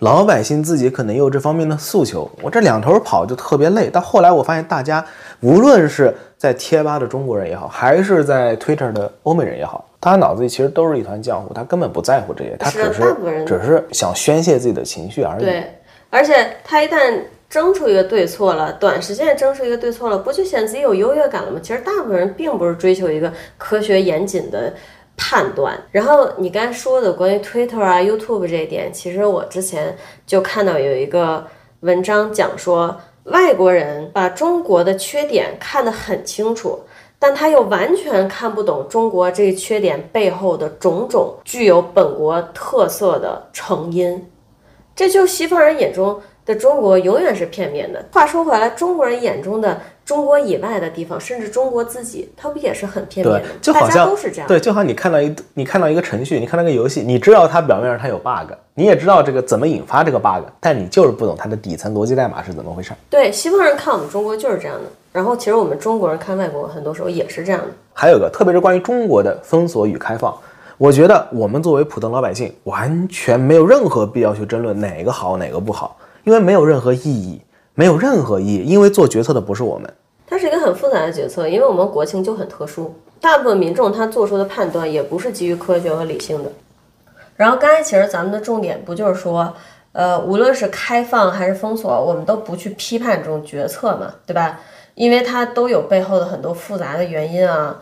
[0.00, 3.90] 老百姓自己可能也有这方面的诉求，我这两头跑就特别累。
[3.90, 5.04] 到后来我发现，大家
[5.40, 15.44] 无论是在贴吧的中国人也好，还是在 Twitter 的欧美人也好，大家脑子里其实都是一团浆糊，他根本不在乎这些，他只是只是想宣泄自己的情绪而已。
[15.44, 15.64] 对，
[16.10, 21.58] 而且他一旦争出一个对错了，短时间争出一个对错了，不就显得自己有优越感了吗？
[21.62, 24.74] 其实大部分人并不是追求一个科学严谨的。
[25.20, 31.44] 判断，然后你刚才说的关于 Twitter 啊、YouTube 这一点，其实我之前就看到有一个
[31.80, 36.82] 文章讲说，外国人把中国的缺点看得很清楚，
[37.18, 44.24] 但他又完全看不懂中国这个缺点背后的种种具有本国特色的成因，
[44.94, 48.04] 这就西方人眼中的中国永远是片面的。
[48.10, 49.78] 话说回来，中国人眼中的。
[50.08, 53.48] 中国以外的地方，甚至中国自己，它不也是很片面的？
[53.60, 54.48] 就好像都是这样。
[54.48, 62.92] 对，就好像你看到一，你看到一个程序，你看到个游戏，你知道它表面上它有 bug，你也知道这个怎么引发这个 bug，但你就是不懂它的底层逻辑代码是怎么回事。
[63.10, 67.68] 对，西方人看我们中国就是这样的，然后其实我们中国人看外国，很多时候也是这样的。
[67.92, 70.34] 还有个，特别是关于中国的封锁与开放，
[70.78, 75.98] 我觉得我们作为普通老百姓，完全没有任何必要去争论哪个好哪个不好，
[76.28, 77.40] 因为没有任何意义，
[77.72, 79.90] 没有任何意义，因为做决策的不是我们。
[80.26, 86.50] 它是一个很复杂的决策，因为我们国情就很特殊，大部分民众他做出的判断也不是基于科学和理性的。
[87.34, 89.54] 然后刚才其实咱们的重点不就是说，
[89.92, 94.60] 呃，无论是开放还是封锁，我们都不去批判这种决策嘛，对吧？
[94.96, 97.80] 因为它都有背后的很多复杂的原因啊。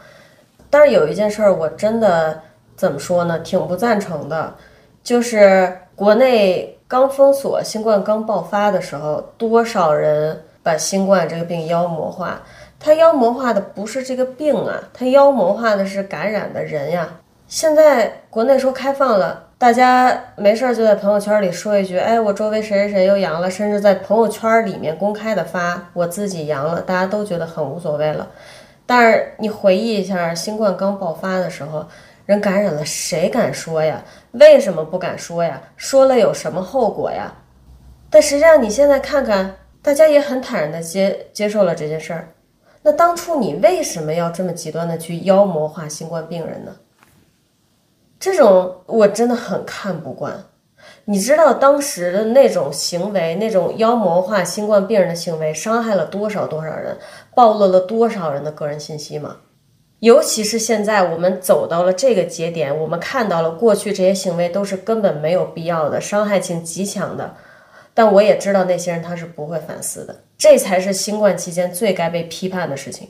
[0.70, 2.42] 但是有一件事儿，我真的
[2.76, 4.54] 怎么说呢，挺不赞成的，
[5.02, 10.42] 就是国内刚封锁、新冠刚爆发的时候，多少人。
[10.66, 12.42] 把新冠这个病妖魔化，
[12.80, 17.08] 它妖魔化的不是这个病啊，它妖魔化的是感染的人呀。
[17.46, 28.26] 现在国内说开放了，大家没事儿就在朋友圈里说一句，哎，我周围谁谁谁又阳了，甚至在朋友圈里面公开的发我自己阳了，大家都觉得很无所谓了。
[28.84, 31.86] 但是你回忆一下，新冠刚爆发的时候，
[32.24, 34.02] 人感染了，谁敢说呀？
[34.38, 35.60] 为什么不敢说呀？
[35.76, 37.32] 说了有什么后果呀？
[38.10, 42.28] 但实际上，你现在看看，大家也很坦然的接接受了这件事儿。
[42.82, 46.76] 那当初你为什么要这么极端的去妖魔化新冠病人呢？
[48.18, 50.44] 这种我真的很看不惯。
[51.06, 56.96] 你知道当时的那种行为，那种妖魔化新冠病人的行为，伤害了多少多少人，
[57.34, 59.38] 暴露了多少人的个人信息吗？
[60.00, 67.34] 尤其是现在我们走到了这个节点，我们看到了过去这些行为都是根本没有必要的，伤害性极强的。
[67.94, 73.08] 但我也知道那些人他是不会反思的，这才是新冠期间最该被批判的事情。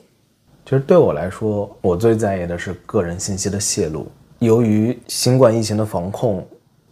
[0.63, 4.07] 其实对我来说，我最在意的是个人信息的泄露。
[4.39, 6.45] 由于新冠疫情的防控，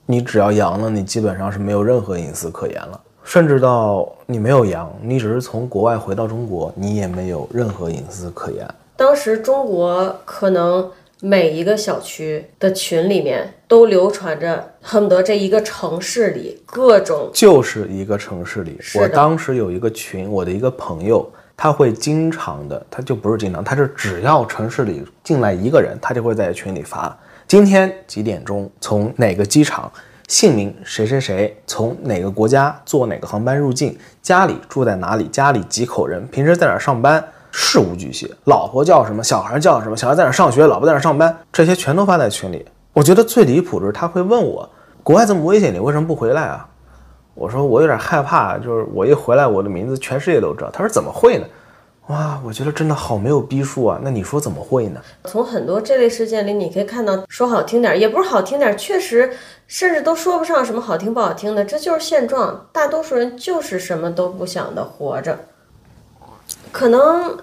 [0.06, 3.02] 你只要阳了，你基本上是没有任何隐私可言了。
[3.24, 8.68] 甚至到你没有阳，你只是从国外回到中国，你也没有任何隐私可言。
[8.98, 10.90] 当时中国可能
[11.22, 29.92] 每一个小区的群里面都流传着，恨不得这一个城市里各种就是一个城市里，我当时有一个群，我的一个朋友，他会经常的，他就不是经常，他是只要城市里进来一个人，他就会在群里发今天几点钟从哪个机场，
[30.28, 37.24] 姓名谁谁谁，从哪个国家坐哪个航班入境，家里住在哪里，家里几口人，平时在哪儿上班。
[37.58, 42.66] 事无巨细，老婆叫什么，小孩叫什么，小孩在哪上学，老婆在哪上班，这些全都发在群里。
[42.92, 44.70] 我觉得最离谱的是，他会问我，
[45.04, 46.68] 国外这么危险，你为什么不回来啊？
[47.34, 50.70] 我说我有点害怕，就是我一回来，我的名字全世界都知道。
[50.70, 51.46] 他说怎么会呢？
[52.08, 54.00] 哇，我觉得真的好没有逼数啊。
[54.04, 55.00] 那你说怎么会呢？
[55.24, 59.32] 从很多这类事件里，你可以看到，说好听点也不是好听点，确实，
[59.66, 62.68] 甚至都说不上什么好听不好听的，这就是现状。
[62.74, 65.40] 大多数人就是什么都不想的活着，
[66.76, 67.38] 可能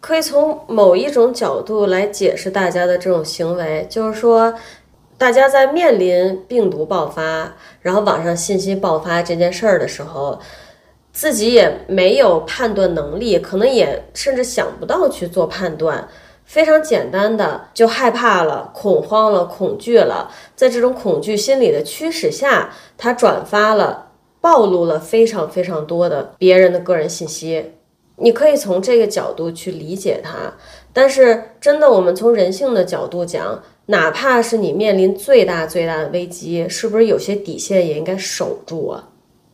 [0.00, 4.54] 可以从某一种角度来解释大家的这种行为，就是说，
[5.18, 10.38] 大家在面临病毒爆发，然后网上信息爆发这件事儿的时候。
[11.12, 16.06] 自己也没有判断能力，可能也甚至想不到去做判断，
[16.44, 27.72] 非常简单的就害怕了、恐慌了、恐惧了，在这种恐惧心理的驱使下，他转发了、暴露了非常非常多的别人的个人信息。
[28.16, 30.52] 你可以从这个角度去理解他，
[30.92, 39.08] 但是真的，我们从人性的角度讲，哪怕是你面临最大最大的危机，是不是有些底线也应该守住啊？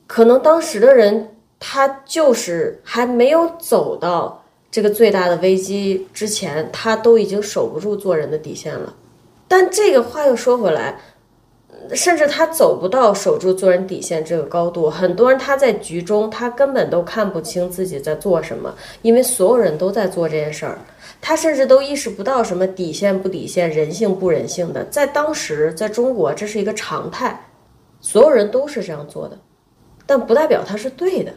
[0.06, 1.28] 可能当时的人。
[1.64, 8.92] 他就是还没有走到这个最大的危机之前，他都已经守不住做人的底线了。
[9.46, 10.98] 但这个话又说回来，
[11.94, 14.88] 甚至他走不到守住做人底线这个高度。
[14.88, 20.78] 很多人他在局中，他根本都看不清自己在做什么，因为所有人都在做这件事儿，
[21.20, 24.84] 他甚至都意识不到什么底线不底线、人性不人性的。
[24.86, 27.38] 在当时，在中国，这是一个常态，
[28.00, 29.38] 所有人都是这样做的，
[30.06, 31.32] 但不代表他是对的。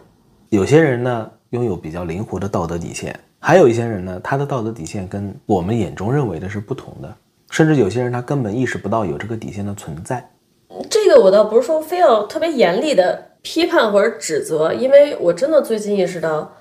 [0.50, 7.14] 有些人呢拥有比较灵活的道德底线，还有一些人呢，他的道德底线跟我们眼中认为的是不同的，
[7.50, 10.28] 甚至有些人他根本意识不到有这个底线的存在。
[11.16, 16.52] 这个我倒不是说非要特别严厉的批判或者指责，因为我真的最近意识到，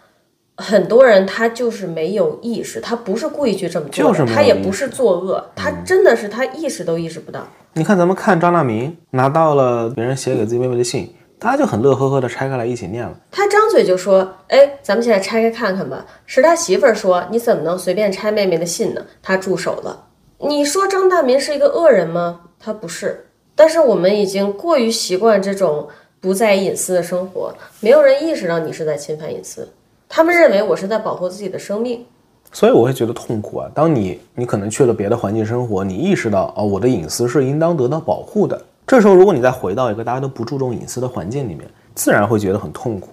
[0.56, 7.44] 很多人他就是没有意识，他不是故意去这么做的，就是他也不是作恶，他真的是他意识都意识不到。
[7.72, 13.12] 你看咱们看张大民拿到了别人写给自己妹妹的信，他就很乐呵呵的拆开来一起念了。
[13.32, 20.06] 他张嘴就说：“哎，咱们现在拆开看看吧。”是他媳妇儿说：“你怎么能随便拆妹妹的信呢？”他住手了。
[20.38, 22.42] 你说张大民是一个恶人吗？
[22.60, 23.26] 他不是。
[23.54, 25.86] 但是我们已经过于习惯这种
[26.20, 29.68] 不在意隐私的生活，没有人意识到你是在侵犯隐私。
[30.08, 32.04] 他们认为我是在保护自己的生命。
[32.52, 33.68] 所以我会觉得痛苦啊！
[33.74, 38.60] 当你你可能去了别的环境生活，你意识到哦，我的隐私是应当得到保护的。
[38.86, 43.08] 这时候，如果你再回到一个大家都不注重隐私的环境里面，自然会觉得很痛苦。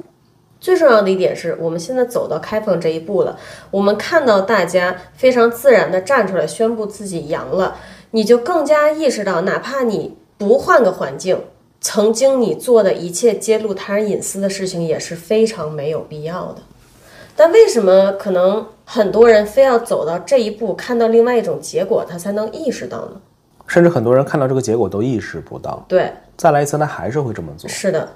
[0.60, 3.36] 最重要的一点是我们现在走到开放这一步了，
[3.72, 7.78] 我们看到大家非常自然的站出来宣布自己阳了，
[8.12, 11.40] 你就更加意识到，哪怕你不换个环境，
[11.80, 16.64] 曾经你做的一切揭露他人隐私的事情也是非常没有必要的。
[17.36, 23.22] 但为什么可能很多人非要走到这一步，看到另外一种结果，他才能意识到呢？
[23.68, 27.70] 甚至很多人看到这个结果都意识不到，对，再来一次他还是会这么做。
[27.70, 28.10] 是的，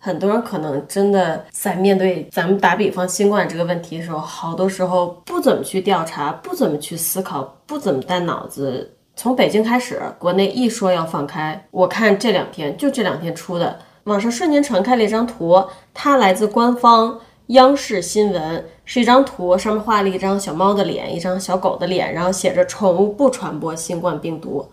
[0.00, 8.92] 很多人可能真的在面对咱们打比方新冠这个问题的时候，好多时候不怎么去调查，不怎么去思考，不怎么带脑子。
[9.18, 15.64] 从北京开始，国内一说要放开，我看这两天就这两天出的，网上瞬间传开了一张图，
[15.94, 24.66] 它来自官方央视新闻，是一张图，上面画了一张小猫的脸，一张小狗的脸，然后写着“宠物不传播新冠病毒”。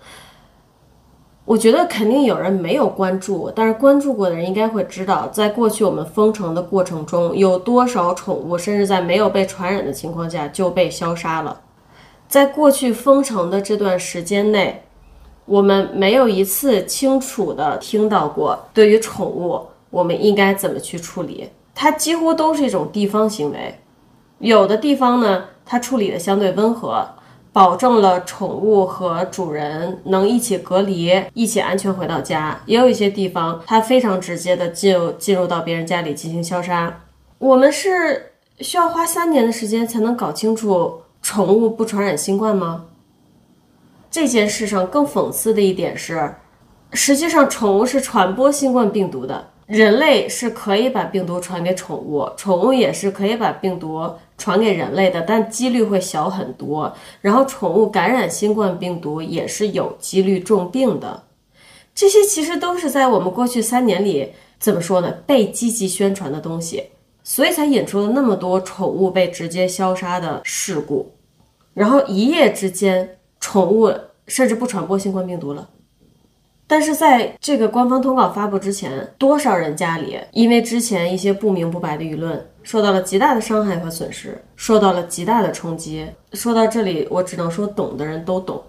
[1.45, 11.61] 我觉得肯定有人没有关注，但是关注过的人应该会知道，在过去我们封城的过程中，有多少宠物甚至在没有被传染的情况下就被消杀了。
[12.33, 14.81] 在过去封城的这段时间内，
[15.45, 19.61] 我们没有一次清楚的听到过对于宠物
[19.91, 23.77] 我们应该怎么去处理，它几乎都是一种地方行为。
[24.39, 27.07] 有的地方呢，它处理的相对温和。
[27.51, 32.59] 保证了宠物和主人能一起隔离，一起安全回到家。
[32.65, 37.01] 也有一些地方，它非常直接的进入进入到别人家里进行消杀。
[37.37, 42.85] 我们是需要花三年的时间才能搞清楚宠物不传染新冠吗？
[44.11, 46.35] 这件事上更讽刺的一点是，
[46.91, 49.51] 实际上宠物是传播新冠病毒的。
[49.65, 56.93] 人类是可以把病毒传给宠物，宠物也是可以把病毒传给人类的，但几率会小很多。
[57.21, 61.23] 然后，宠物感染新冠病毒也是有几率重病的。
[61.95, 65.09] 这些其实都是在我们过去三年里怎么说呢？
[65.25, 66.83] 被积极宣传的东西，
[67.23, 71.11] 所以才引出了那么多宠物被直接消杀的事故。
[71.73, 73.91] 然后一夜之间，宠物
[74.27, 75.67] 甚至不传播新冠病毒了。
[76.65, 86.07] 但是在这个官方通告发布之前，多少人家里因为之前一些不明不白的舆论，受到了极大的伤害和损失，受到了极大的冲击。
[86.31, 88.63] 说到这里，我只能说，懂的人都懂。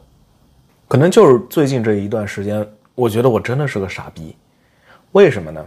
[0.88, 4.36] 可能就是最近这一段时间，我觉得我真的是个傻逼。
[5.12, 5.64] 为什么呢？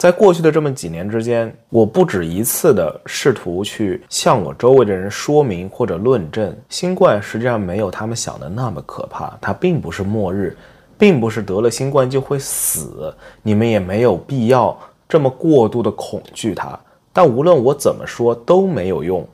[0.00, 10.56] 在过去的这么几年之间，我不止一次的试图去向我周围的人说明或者论证，新冠实际上没有他们想的那么可怕，它并不是末日。
[10.96, 14.74] 并不是得了新冠就会死，你们也没有必要
[15.06, 16.78] 这么过度的恐惧它。
[17.12, 19.26] 但无论我怎么说都没有用，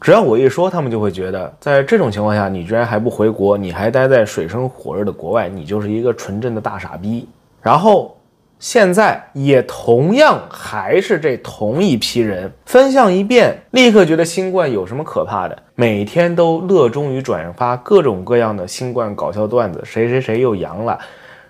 [0.00, 7.28] 只要我一说，他们就会觉得，在这种情况下，你居然还不回国，你还待在水深火热的国外，你就是一个纯正的大傻逼。
[7.62, 8.16] 然后。
[8.60, 15.62] 现在也同样还是这同一批人分享一遍，立刻觉得新冠有什么可怕的？
[15.74, 20.98] 每天都热衷于转发各种各样的新冠搞笑段子，谁谁谁又阳了？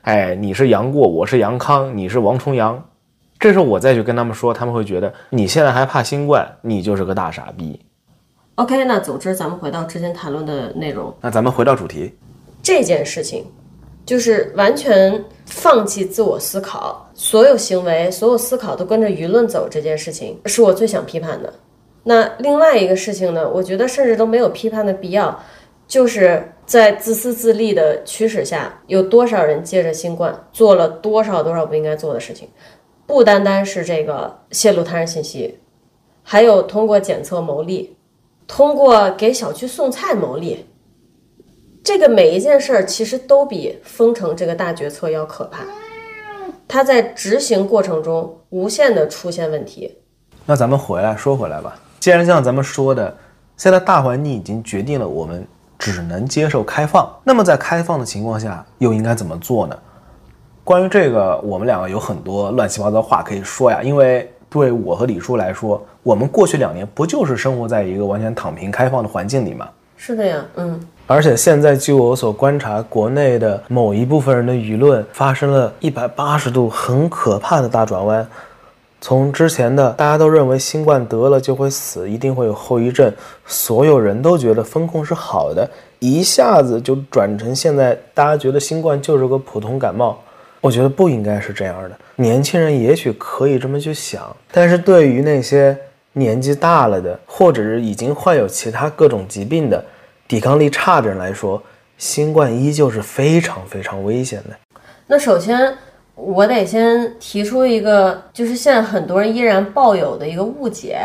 [0.02, 2.80] 哎，你是杨过，我是杨康，你是王重阳。
[3.40, 7.80] 这时候我再去跟他们说，他们会觉得你现在还怕新冠，你就是个大傻逼。
[8.54, 12.14] OK，那总之咱们回到之前谈论的内容，那咱们回到主题，
[12.62, 13.44] 这件事情。
[14.04, 21.52] 就是完全放弃自我思考，所有行为、所有思考都跟着舆论走，这件事情是我最想批判的。
[22.02, 23.48] 那另外一个事情呢？
[23.48, 25.38] 我觉得甚至都没有批判的必要，
[25.86, 32.48] 就是在自私自利的驱使下，有多少人借着新冠做了多少多少不应该做的事情，
[33.06, 35.58] 不单单是这个泄露他人信息，
[36.22, 37.94] 还有通过检测牟利，
[38.46, 40.64] 通过给小区送菜牟利。
[41.82, 45.60] 这个每一件事儿其实都比封城这个大决策要可怕，
[46.68, 49.96] 它在执行过程中无限的出现问题。
[50.44, 53.16] 那咱们回来说回来吧，既然像咱们说的，
[53.56, 55.46] 现在大环境已经决定了我们
[55.78, 59.78] 只能接受开放，那么在开放的情况下又应该怎么做呢？
[60.62, 63.82] 关于这个，我们两个有很多乱七八糟话可以说呀。
[63.82, 69.68] 因为对我和李叔来说，我们过去两年不就是生活在一个完全躺平开放的环境里吗？
[69.96, 70.78] 是的呀，嗯。
[71.10, 78.24] 而且现在，据我所观察，国内的某一部分人的舆论发生了一百八十度很可怕的大转弯。
[79.00, 83.12] 从之前的大家都认为新冠得了就会死，一定会有后遗症，
[83.44, 90.16] 所有人都觉得风控是好的，一下子就转成现在大家觉得新冠就是个普通感冒。
[90.60, 91.90] 我觉得不应该是这样的。
[92.14, 95.76] 年轻人也许可以这么去想，但是对于那些
[96.12, 99.84] 年纪大了的，或者是已经患有其他各种疾病的，
[100.30, 101.60] 抵抗力差的人来说，
[101.98, 104.80] 新冠依旧是非常非常危险的。
[105.08, 105.76] 那首先，
[106.14, 111.00] 我得先提出一个，就是现在很多人依然抱有的一个误解。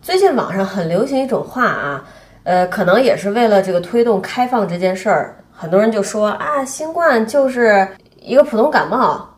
[0.00, 2.04] 最近网上很流行一种话啊，
[2.44, 7.88] 呃，可能也是为了这个推动开放这件事儿，很多人就说啊，新冠就是
[8.20, 9.28] 一个普通感冒。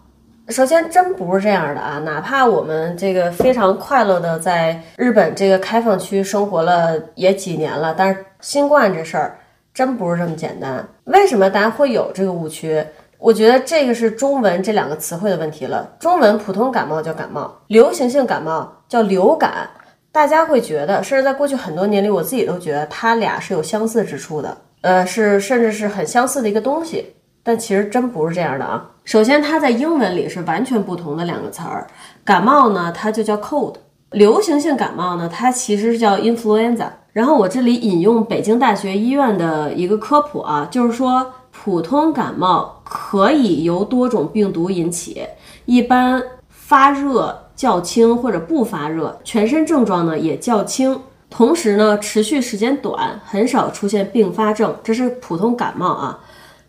[0.50, 2.00] 首先，真不是这样的啊！
[2.00, 9.38] 哪怕我们这个非常快乐的在日本这个开放区生活了也几年了，但是新冠这事儿
[9.72, 10.84] 真不是这么简单。
[11.04, 12.84] 为什么大家会有这个误区？
[13.18, 15.88] 我觉得这个是中文这两个词汇的问题了。
[16.00, 19.70] 中文普通感冒叫感冒，流行性感冒叫流感，
[20.10, 27.14] 大家会觉得，甚至在过去很多年里，我自己都觉得它俩是有相似之处的，呃，是甚至是很相似的一个东西。
[27.50, 28.80] 但其实真不是这样的啊！
[29.02, 31.84] 首先，它在英文里是完全不同的两个词儿。
[32.24, 33.74] 感冒呢，它就叫 cold，
[34.12, 36.86] 流行性感冒呢，它其实是叫 influenza。
[37.12, 45.26] 然后我这里引用北京大学医院的一个科普啊，就是说普通感冒可以由多种病毒引起，
[45.64, 56.20] 一般发热较轻或者不发热，全身症状呢也较轻，同时呢持续时间短，很少出现并发症，这是普通感冒啊。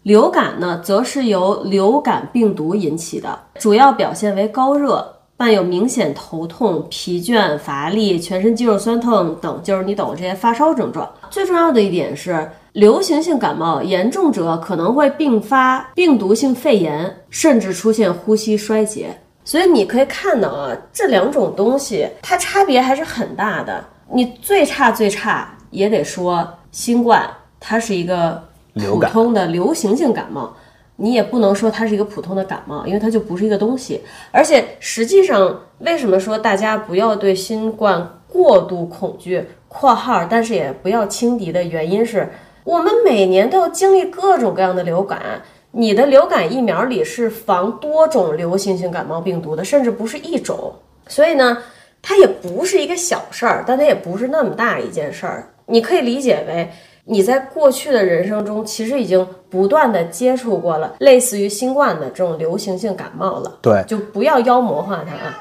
[0.04, 5.18] 流感呢，则是由流感病毒引起的，主要表现为高热。
[5.38, 11.12] 伴有明显头痛、疲倦、乏力、全身肌肉酸痛等，就是你懂这些发烧症状。
[11.32, 19.20] 最重要的一点是，流行性感冒严重者可能会并发病毒性肺炎，甚至出现呼吸衰竭。
[19.44, 23.84] 所以你可以看到啊，这两种东西它差别还是很大的。
[24.14, 27.28] 你最差最差也得说，新冠
[27.60, 28.40] 它是一个
[28.76, 30.56] 普通的流行性感冒。
[30.98, 34.02] 你也不能说它是一个普通的感冒，因为它就不是一个东西。
[34.32, 42.30] 而且实际上，为什么说大家不要对新冠过度恐惧（括号），但是也不要轻敌的原因是，
[42.64, 45.42] 我们每年都要经历各种各样的流感。
[45.72, 50.72] 你的流感疫苗里是防多种流行性感冒病毒的，甚至不是一种。
[51.08, 51.58] 所以呢，
[52.00, 55.48] 它也不是一个小事儿，但它也不是那么大一件事儿。
[55.66, 56.70] 你可以理解为。
[57.12, 63.58] 你在过去的人生中，其实已经不断的接触过了类似于新冠的这种流行性感冒了。
[63.62, 65.38] 对，就不要妖魔化它啊。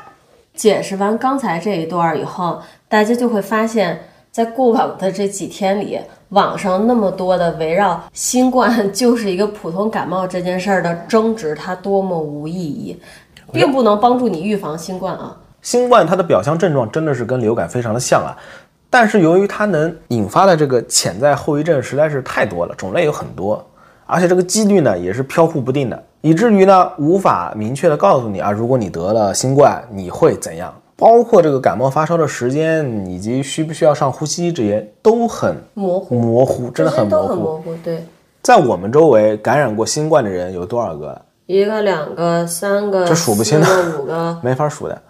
[0.53, 4.01] 解释完刚才这一段以后，大家就会发现，
[4.33, 5.97] 在过往的这几天里，
[6.31, 13.01] 网上那么多的围绕新冠 就是一个普通感冒这件事儿的争执，它多么无意义，
[13.53, 15.37] 并不能帮助你预防新冠啊。
[15.63, 18.35] 新冠它的表象症状真的是跟流感非常的像啊。
[18.93, 23.65] 但是由于它能引发的这个潜在后遗症实在是太多了，种类有很多，
[24.05, 37.29] 而且这个几率呢也是飘忽不定的，以至于呢无法明确的告诉你啊，如果你得了新冠你会怎样，包括这个感冒发烧的时间以及需不需要上呼吸机这些都很模糊，模糊，真的很模糊。
[37.29, 37.75] 很模糊。
[37.85, 38.05] 对，
[38.43, 41.23] 在我们周围感染过新冠的人有多少个？
[41.47, 43.67] 一个、两个、三个，这数不清的，
[43.99, 45.03] 五个，没法数的。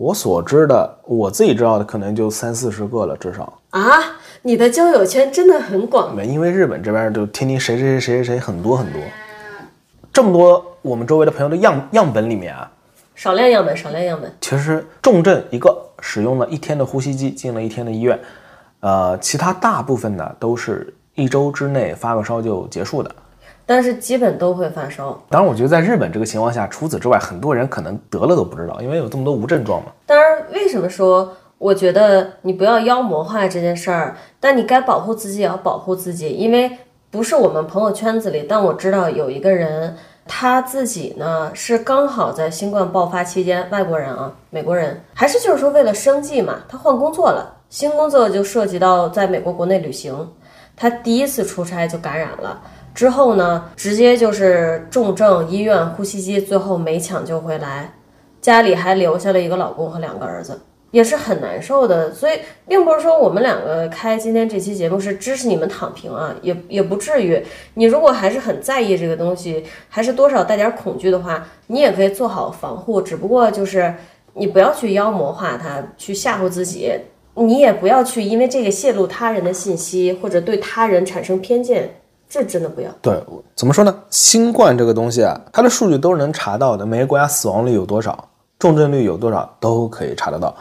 [0.00, 3.82] 我所知的，我自己知道的可能就三四十个了，至少啊！
[4.40, 6.16] 你的交友圈真的很广。
[6.16, 9.02] 没，因为日本这边就天天谁谁谁谁谁谁很多很多，
[10.10, 12.72] 这么多我们周围的朋友的样样本里面啊，
[13.14, 14.32] 少量样本，少量样本。
[14.40, 18.18] 其实重症一个，使用了一天的呼吸机，进了一天的医院，
[18.80, 23.14] 呃，其他大部分呢都是一周之内发个烧就结束的。
[23.70, 25.16] 但是基本都会发烧。
[25.28, 29.92] 当然，我觉得在日本这个情况下，除此之外，很多人可能得了都不知道，因为有这么多无症状嘛。
[30.06, 34.16] 当然，为什么说我觉得你不要妖魔化这件事儿？
[34.40, 36.68] 但你该保护自己也要保护自己，因为
[37.12, 39.94] 不是我们朋友圈子里，但我知道有一个人，
[40.26, 50.28] 他自己呢是刚好在新冠爆发期间，外国人啊，美国人，还是就是说为了生计嘛，他换工作了，新工作就涉及到在美国国内旅行，
[50.76, 52.60] 他第一次出差就感染了。
[52.94, 57.94] 之后呢，直接就是重症医院呼吸机，最后没抢救回来，
[58.40, 60.60] 家里还留下了一个老公和两个儿子，
[60.90, 62.12] 也是很难受的。
[62.12, 62.32] 所以，
[62.66, 67.40] 并不是说我们两个开今天这期节目是支持你们躺平啊，也也不至于。
[67.74, 73.00] 你如果还是很在意这个东西，还是多少带点恐惧的话，你也可以做好防护。
[73.00, 73.94] 只不过就是
[74.34, 76.92] 你不要去妖魔化它，去吓唬自己，
[77.34, 81.99] 你也不要去因为这个泄露他人的信息或者对他人产生偏见。
[82.30, 83.20] 这真的不要对，
[83.56, 83.92] 怎么说呢？
[84.08, 90.54] 新冠这个东西啊，它的数据都是能查到的，每个国家死亡率有多少，重症率有多少，都可以查得到。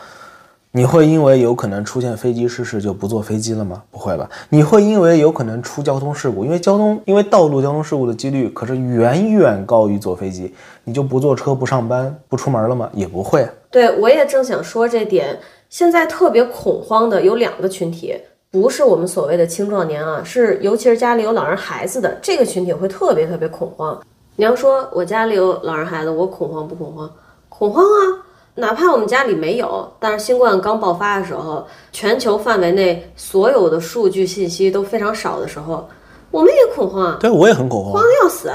[0.71, 3.83] 你会因为有可能出现飞机失事就不坐飞机了吗？
[3.91, 4.27] 不会吧？
[4.49, 10.53] 你会因为有可能出交通事故，因为交通因为道路交通事故的几率可是远远高于坐飞机，
[10.83, 12.89] 你就不坐车不上班不出门了吗？
[12.93, 13.47] 也不会。
[13.69, 15.39] 对，我也正想说这点。
[15.69, 18.19] 现在特别恐慌的有两个群体。
[18.51, 23.99] 不是我们所谓的青壮年啊，是尤其是家里有老人孩子的这个群体会特别特别恐慌。
[24.35, 27.07] 你要说我家里有老人孩子，我恐慌不恐慌？
[27.47, 28.25] 恐慌啊！
[28.55, 35.87] 哪怕我们家里没有，但是新冠刚爆发的时候，全球范围内所有的数据信息都非常少的时候，
[36.31, 37.17] 我们也恐慌啊。
[37.21, 38.51] 对，我也很恐慌，慌的要死。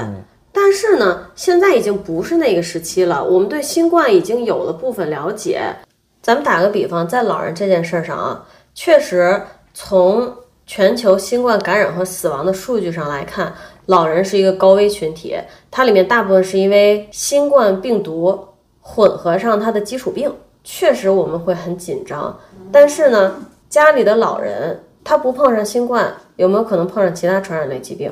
[0.51, 5.73] 但是呢，现在已经不是那个时期了，我们对新冠已经有了部分了解。
[6.21, 9.41] 咱们打个比方，在老人这件事上啊，确实。
[9.77, 10.33] 从
[10.65, 13.53] 全球新冠感染和死亡的数据上来看，
[13.87, 15.35] 老人是一个高危群体。
[15.69, 18.47] 它里面大部分是因为新冠病毒
[18.79, 22.39] 混合上它的基础病，确实我们会很紧张。
[22.71, 23.35] 但是呢，
[23.67, 28.09] 家里的老人他不碰上新冠，有没有可能碰上其他传染类疾病？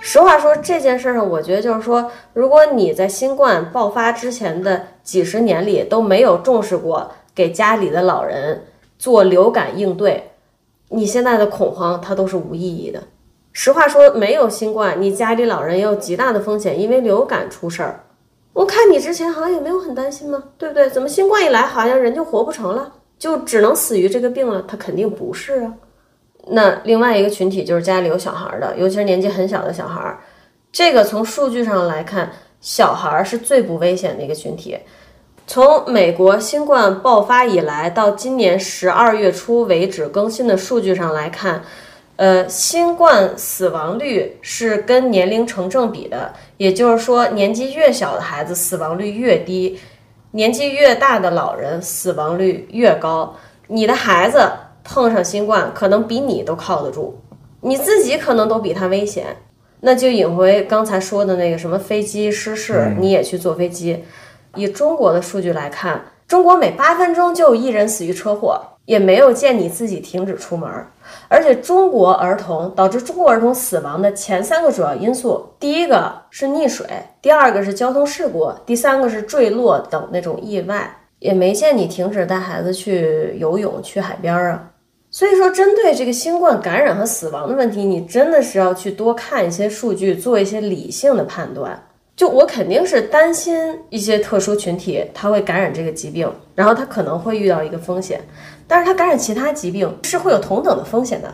[0.00, 7.12] 实话说，这件事上，我觉得就是说，如果你在新冠爆发之前的几十年里都没有重视过。
[7.36, 8.64] 给家里的老人
[8.98, 10.30] 做流感应对，
[10.88, 13.02] 你现在的恐慌它都是无意义的。
[13.52, 18.00] 实话说，没有新冠，你家里老人也有极大的风险，因为流感出事儿。
[18.52, 20.42] 我看你之前好像也没有很担心吗？
[20.58, 20.88] 对不对？
[20.90, 24.62] 怎么新冠一来，好像人就活不成了，就只能死于这个病了？
[24.68, 25.74] 他肯定不是啊。
[26.48, 30.18] 那另外一个群体就是家里有小孩的，尤其是年纪很小的小孩，
[30.70, 32.30] 这个从数据上来看，
[32.60, 34.78] 小孩是最不危险的一个群体。
[35.46, 41.62] 从美国新冠爆发以来到今年十二月初为止更新的数据上来看，
[42.16, 49.78] 呃，新冠死亡率是跟年龄成正比的，也就是说，年纪越小的孩子死亡率越低，
[50.32, 53.34] 年纪越大的老人死亡率越高。
[53.68, 54.40] 你的孩子。
[54.88, 57.18] 碰上新冠，可能比你都靠得住，
[57.62, 59.36] 你自己可能都比他危险。
[59.80, 64.04] 那就引回刚才说的那个什么飞机失事，你也去坐飞机。
[64.56, 70.68] 以中国的数据来看，中国每八分钟就有一人死于车祸，也没有见你自己停止出门。
[71.28, 76.86] 而且中国儿童导致中国儿童死亡的前三个主要因素，第一个是溺水，
[77.22, 80.90] 第二个是交通事故，第三个是坠落等那种意外，
[81.20, 84.70] 也没见你停止带孩子去游泳、去海边啊。
[85.08, 91.80] 所以说，针对这个新冠感染和死亡的问题，你真的是要去多看一些数据，做一些理性的判断。
[92.16, 98.20] 就我肯定是担心一些特殊群体他会感染这个疾病，然后他可能会遇到一个风险，
[98.66, 101.32] 但是他感染其他疾病是会有同等的风险的。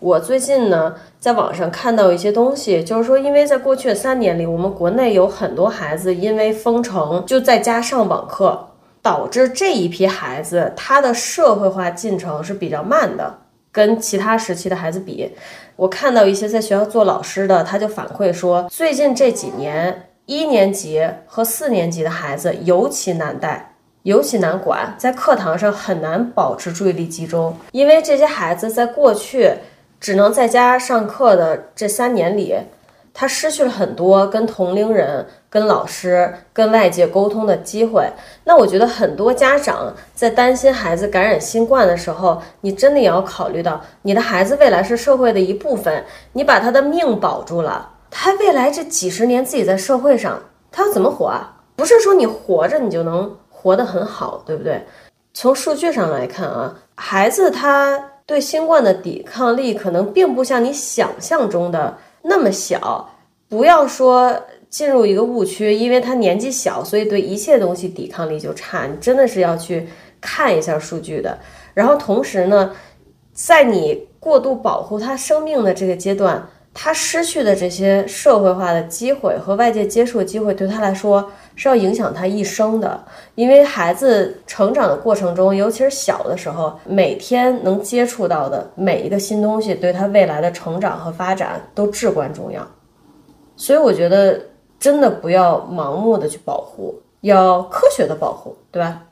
[0.00, 8.68] 我最近呢，在网上看到一些东西，就是说，因为在过去的三年里，我们国内有很多孩子因为封城就在家上网课。
[9.04, 13.36] 导致这一批孩子他的社会化进程是比较慢的，
[13.72, 15.28] 跟其他时期的孩子比，
[15.74, 20.10] 我看到一些在学校做老师的，他就反馈说，最近这几年
[20.40, 23.74] 一年级和四年级的孩子尤其难带，
[24.04, 29.52] 尤其难管，在课堂上很难保持注意力集中，因为这些孩子在过去
[30.00, 32.56] 只能在家上课的这三年里。
[33.14, 38.08] 他失去了很多跟同龄人、跟老师、跟外界沟通的机会。
[38.44, 46.02] 那我觉得很多家长在担心孩子感染新冠的时候，你真的也要考虑到，你的孩子未来是社会的一部分，
[46.32, 50.38] 你把他的命保住了，他未来这几十年自己在社会上，
[50.70, 51.56] 他要怎么活啊？
[51.74, 54.84] 不是说你活着你就能活得很好，对不对？
[55.32, 61.96] 从数据上来看啊，孩子他对新冠的抵抗力可能并不像你想象中的。
[62.20, 63.08] 那么小，
[63.48, 64.38] 不要说
[64.68, 68.86] 进入一个误区，因为他年纪小，所以对一切东西抵抗力就差。
[68.86, 69.88] 你真的是要去
[70.20, 71.38] 看一下数据的。
[71.72, 72.72] 然后同时呢，
[73.32, 76.46] 在你过度保护他生命的这个阶段。
[76.74, 82.98] 他失去的这些社会化的机会和外界接触的机会，对他来说是要影响他一生的。
[83.34, 92.66] 因为孩子成长的过程中，尤其是小的时候，每天能接触到的每一个新东西，对他未来的成长和发展都至关重要。
[93.54, 94.40] 所以我觉得，
[94.80, 99.02] 真的不要盲目的去保护，要科学的保护，对吧？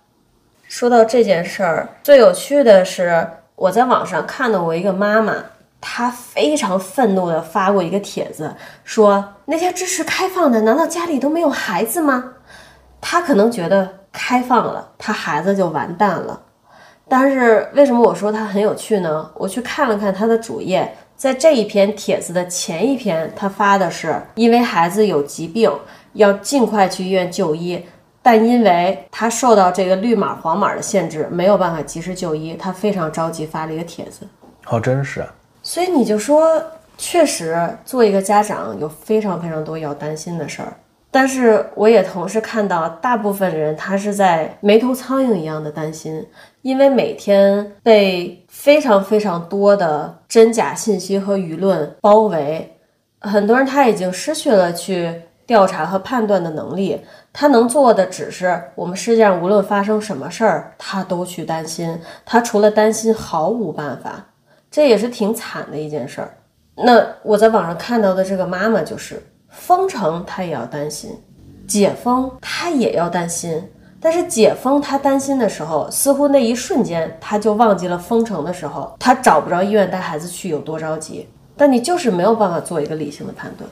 [0.67, 5.35] 说到这件事儿，最有趣的是，我在网上看到过一个妈妈。
[5.81, 8.55] 他非常愤怒地发过一个帖子，
[8.85, 12.33] 说那些支持开放的，难道家里都没有孩子吗？
[13.01, 16.41] 他可能觉得开放了，他孩子就完蛋了。
[17.09, 19.31] 但是为什么我说他很有趣呢？
[19.35, 25.73] 我去看了看他的主页，在这一篇帖子的前一篇，他发的是因为孩子有疾病，
[26.13, 27.85] 要尽快去医院就医，
[28.23, 34.21] 但因为他受到这个绿码黄码的限制，没有办法及时就医，他非常着急发了一个帖子。
[34.63, 35.29] 好真实啊！
[35.63, 36.63] 所以你就说，
[36.97, 40.73] 确实做一个家长有非常非常多要担心的事儿，
[41.11, 46.27] 但是我也同时看到大部分人他是在没头苍蝇一样的担心，
[46.63, 52.77] 因为每天被非常非常多的真假信息和舆论包围，
[53.21, 57.01] 很多人他已经失去了去调查和判断的能力，
[57.33, 64.27] 他能做的只是我们世界上无论发生什么事儿，他都去担心，他除了担心毫无办法。
[64.71, 66.31] 这也是挺惨的一件事儿。
[66.77, 71.11] 那我在网上看到的这个妈妈就是封城，她也要担心；
[71.67, 73.63] 解封，她也要担心。
[74.01, 81.29] 但是解封，她担心的时候，似乎那一瞬间，她就忘记了封城的时候，她找不着医院带孩子去有多着急。
[81.57, 83.69] 但你就是没有办法做一个理性的判断。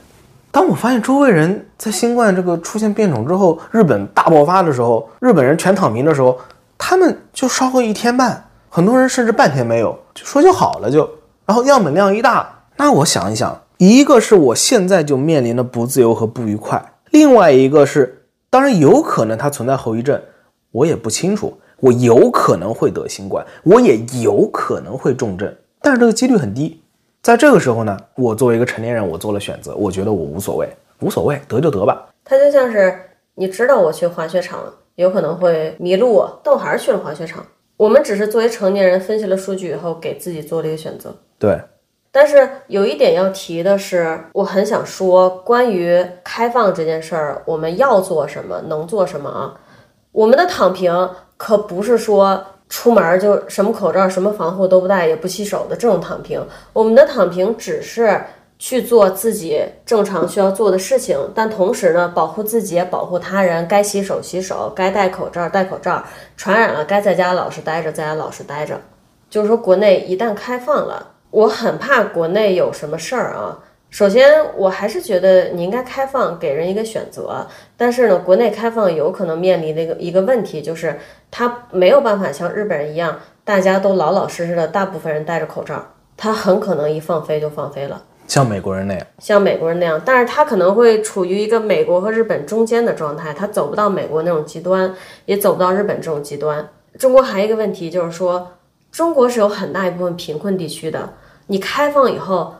[0.50, 6.36] 当我发现周围人在新冠这个出现变种之后，日本大爆发的时候，日本人全躺平的时候，
[6.76, 8.44] 他们就烧个一天半。
[8.78, 11.00] 很多人甚至半天没有就说就好了就，
[11.44, 20.22] 然后样本量一大，那我想一想，一个是我现在就面临的不自由和不愉快，另外一个是当然有可能它存在后遗症，
[20.70, 21.58] 我也不清楚。
[21.80, 25.52] 我有可能会得新冠，我也有可能会重症，
[25.82, 26.80] 但是这个几率很低。
[27.20, 30.68] 在这个时候呢，我作为一个成年人，我做了选择，我觉得我无所谓，
[31.00, 32.06] 无所谓，得就得吧。
[32.24, 32.96] 它就像是
[33.34, 34.60] 你知道我去滑雪场
[34.94, 37.44] 有可能会迷路，但我还是去了滑雪场。
[37.78, 41.14] 我们只是作为成年人分析了数据以后，给自己做了一个选择。
[41.38, 41.56] 对，
[42.10, 49.54] 但是有一点要提的是，我很想说关于开放这件事儿，我们要做什么，能做什么啊？
[50.10, 56.44] 我们的躺平可不是说出门就什么口罩、什么防护都不戴，也不洗手的这种躺平。
[56.72, 58.20] 我们的躺平只是
[58.58, 63.66] 去做自己正常需要做的事情，但同时呢，保护自己也保护他人。
[63.68, 66.02] 该洗手洗手，该戴口罩戴口罩，
[66.36, 68.80] 传染了该在家老实待着，在家老实待着。
[69.30, 73.58] 就是说，国内一旦开放了，我很怕国内有什么事儿啊。
[73.90, 77.46] 首先，我还是觉得你应该开放，给人一个选择。
[77.76, 80.98] 但是呢，国内开放有可能面临的一个一个问题，就是
[81.30, 85.82] 它没有办法像日本人一样，大家都老老实实的，大部分人戴着口罩，
[86.16, 89.04] 它很可能一放飞就放飞了，像美国人那样。
[89.18, 90.00] 像美国人那样。
[90.04, 96.68] 但是他可能会处于一个美国和日本中间的状态，他走不到美国那种极端，也走不到日本这种极端。
[96.96, 98.46] 中国还有一个问题就是说，
[98.92, 101.14] 中国是有很大一部分贫困地区的，
[101.48, 102.54] 你开放以后。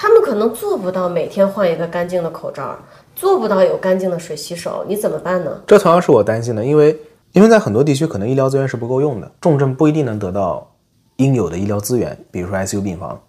[0.00, 2.78] 他们可能做不到每天换一个干净的口罩，
[3.16, 5.50] 做不到有干净的水洗手，你怎么办呢？
[5.66, 6.96] 这同样是我担心的，因为
[7.32, 10.70] 因为在很多地区可能医疗资源是不够用的，重症不一定能得到
[11.16, 13.20] 应有的医疗资源，比如说 ICU 病房。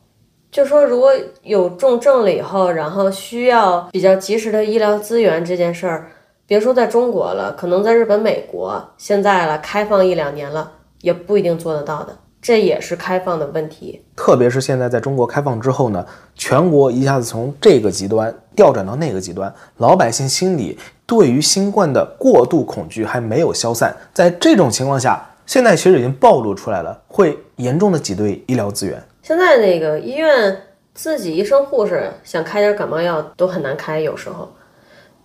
[0.52, 1.12] 就说如果
[1.44, 6.08] 有重症了以后，然后需要比较及时的医疗资源这件事儿，
[6.48, 10.72] 别说在中国了，可能在日本、美国现在了开放一两年了，
[11.02, 12.18] 也不一定做得到的。
[12.42, 29.04] 这也是开放的问题，特别是现在在中国开放之后呢，全国一下子从这个极端调转到那个极端，老百姓心里对于新冠的过度恐惧还没有消散，在这种情况下，现在其实已经暴露出来了，会严重的挤兑医疗资源。
[29.30, 30.60] 现在那个医院
[30.96, 34.52] 自己医生护士想开点感冒药都很难开，有时候。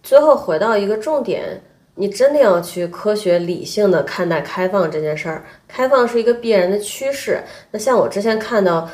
[0.02, 1.58] 最后回到一个重点。
[1.94, 7.42] 你真的要去科学理性的看待开放这件事儿，开放是一个必然的趋势。
[7.70, 8.86] 那像我之前看到，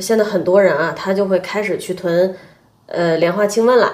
[0.00, 2.36] 现在很多人啊，他就会开始去囤，
[2.88, 3.90] 呃，莲花清瘟了。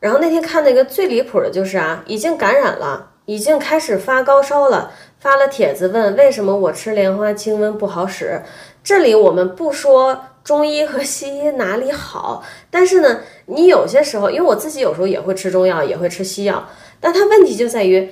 [0.00, 4.90] 然后那天看那个最离谱的就是啊，已经感染了，已经开始发高烧了，
[5.20, 8.42] 发了帖子问为什么我吃莲花清瘟不好使。
[8.84, 16.68] 这里我们不说中医和西医哪里好，但是呢，你有些时候，因为我自己有时候也会吃中药，也会吃西药。
[17.00, 18.08] 但它问题就在于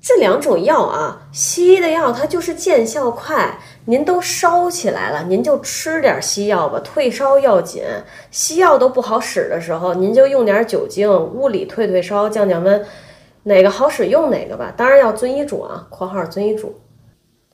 [0.00, 7.82] 这两种药啊，西医的药它就是见效快，您都烧起来了，您就吃点西药吧，退烧要紧。
[8.30, 12.86] 西药都不好使的时候，您就用点酒精，物理退退烧，降降温，
[13.42, 14.72] 哪个好使用哪个吧。
[14.76, 16.74] 当然要遵医嘱啊，（括号遵医嘱）。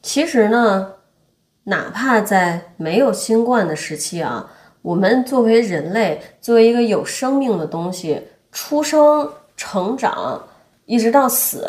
[0.02, 0.92] 其实呢，
[1.64, 4.48] 哪怕在没有新冠的时期啊，
[4.82, 8.22] 我们作为人类，作为一个有生命的东西，
[8.52, 10.42] 出生、成长。
[10.84, 11.66] 一直到死，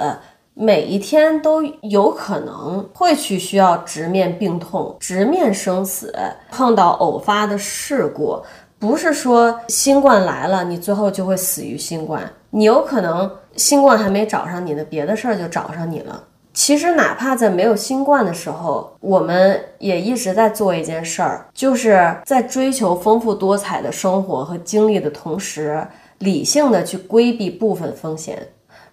[0.54, 6.14] 每一天都有可能会去需要直面病痛、直面生死，
[6.52, 8.40] 碰到偶发的事故。
[8.80, 12.32] 不是说新冠来了，你最后就会死于新冠。
[12.52, 16.24] 你有可能新冠还没找上你呢，别的事儿就找上你了。
[16.54, 25.86] 其实，哪怕在没有新冠的时候，我们也一直在做一件事儿，就是在追求丰富多彩的生活和经历的同时，
[26.20, 28.48] 理性的去规避部分风险。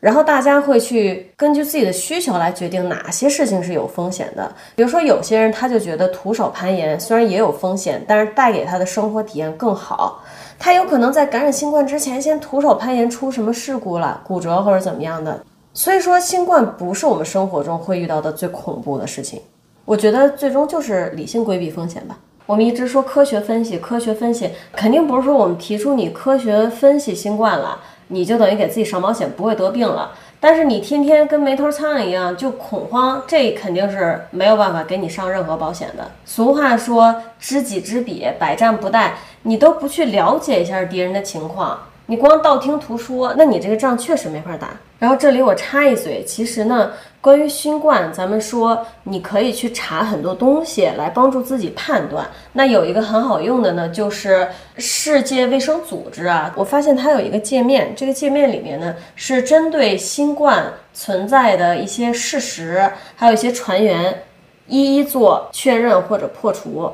[0.04, 4.54] 然后大家会去根据自己的需求来决定哪些事情是有风险的。
[4.76, 10.22] 比如说，有些人他就觉得徒手攀岩虽然也有风险，但是带给他的生活体验更好。
[10.58, 15.42] 他有可能在感染新冠之前先徒手攀岩出什么事故了，骨折或者怎么样的。
[15.72, 19.40] 所以说，新冠不是我们生活中会遇到的最恐怖的事情。
[19.86, 22.18] 我觉得最终就是理性规避风险吧。
[22.44, 27.80] 我们一直说科学分析，科学分析肯定不是说我们提出你科学分析新冠了。
[28.08, 30.12] 你就等于给自己上保险，不会得病了。
[30.40, 36.10] 但是你天天跟没头苍蝇一样就恐慌，这肯定是没有办法给你上任何保险的。
[36.26, 39.10] 俗话说知己知彼，百战不殆。
[39.44, 41.78] 你都不去了解一下敌人的情况。
[42.06, 44.68] 你光道听途说，那你这个仗确实没法打。
[44.98, 46.90] 然后这里我插一嘴，其实呢，
[47.24, 52.28] 关于新冠，咱们说你可以去查很多东西来帮助自己判断。
[52.52, 54.46] 那有一个很好用的呢，就是
[54.76, 64.24] 世界卫生组织啊，我发现它有一个界面，这个界面里面呢是针对新冠存在的一些事实，还有一些传言，
[64.66, 66.92] 一一做确认或者破除。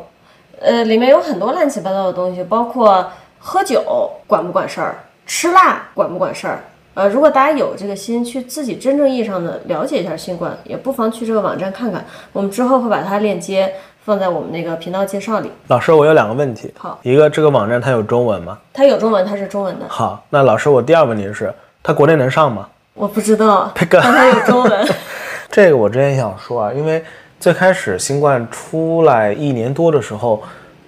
[0.61, 3.11] 呃，里面有很多乱七八糟的东西，包括。
[3.43, 3.83] 喝酒
[4.27, 4.99] 管不管事儿？
[5.27, 6.63] 吃辣管不管事儿？
[6.95, 12.05] 呃，如果大家有这个心去自己真正意义上的了解一下新冠，也不妨去这个网站看看。
[12.33, 13.73] 我们之后会把它链接
[14.05, 15.51] 放在我们那个频道介绍里。
[15.69, 16.73] 老师，我有两个问题。
[16.77, 18.59] 好，一个这个网站它有中文吗？
[18.73, 19.87] 它有中文，它是中文的。
[19.89, 22.69] 好，那老师，我第二个问题是，它国内能上吗？
[22.95, 24.89] 我不知道， 它有中文。
[25.49, 27.03] 这个我之前想说啊，因为
[27.39, 30.43] 最开始新冠出来一年多的时候，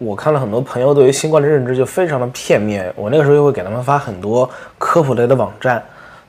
[0.04, 2.92] 我看了很多朋友对于新冠的认知就非常的片面。
[2.96, 4.48] 我那个时候又会给他们发很多
[4.78, 5.82] 科普类的网站，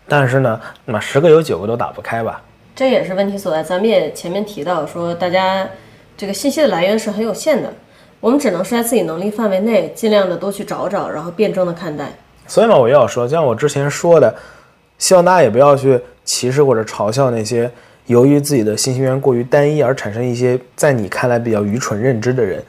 [0.07, 2.41] 但是呢，那十个有九个都打不开吧。
[2.75, 3.63] 这也是问题所在。
[3.63, 5.67] 咱们也前面提到说，大家
[6.15, 7.73] 这个信息的来源是很有限的，
[8.19, 12.11] 我们只能是在自己能力范围内，尽量的多去找找，然后辩证的看待。
[12.47, 14.33] 所以嘛，我要说，就像我之前说的，
[14.97, 17.69] 希望大家也不要去歧视或者嘲笑那些
[18.07, 22.61] 由于自己的信息源过于单一而产生一些在你看来比较愚蠢认知的人，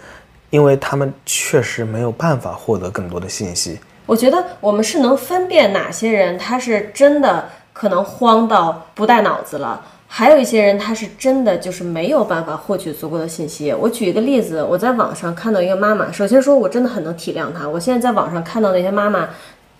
[0.55, 3.77] 因为他们确实没有办法获得更多的信息。
[4.07, 13.73] 我觉得我们是能分辨哪些人他是真的可能慌到不带脑子了，还有一些人他是真的就是没有办法获取足够的信息。
[13.73, 17.69] 我举一个例子，我在网上看到一个妈妈，首先说我真的很能体谅她。
[17.69, 19.31] 我现在在网上看到那些妈妈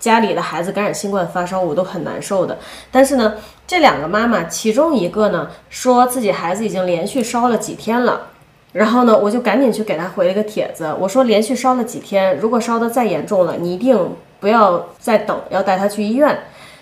[0.01, 2.59] 家里的孩子感染新冠发烧，我都很难受的。
[2.91, 8.23] 但是呢，这两个妈妈其中一个呢说自己孩子已经连续烧了几天了。
[8.75, 13.97] 然后呢，我就赶紧去给他回了一个帖子，我说连续烧了几天，如果烧得再严重了，你一定
[14.41, 16.37] 不要再等，要带他去医院，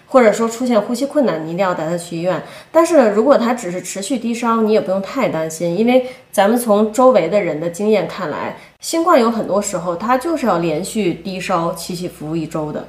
[0.09, 2.43] 或者说出现呼吸困难，你一定要带他去医院。
[2.70, 12.88] 但是呢，如果他只是持续低烧，你也不用太担心，因为咱们从周围的人的经验看来，新冠有很多时候它就是要连续低烧起起伏伏一周的。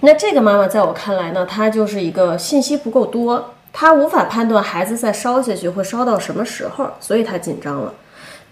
[0.00, 7.92] 那这个妈妈在我看来呢，她就是一个信息不够多，她无法判断孩子再烧下去会烧到什么时候，所以她紧张了。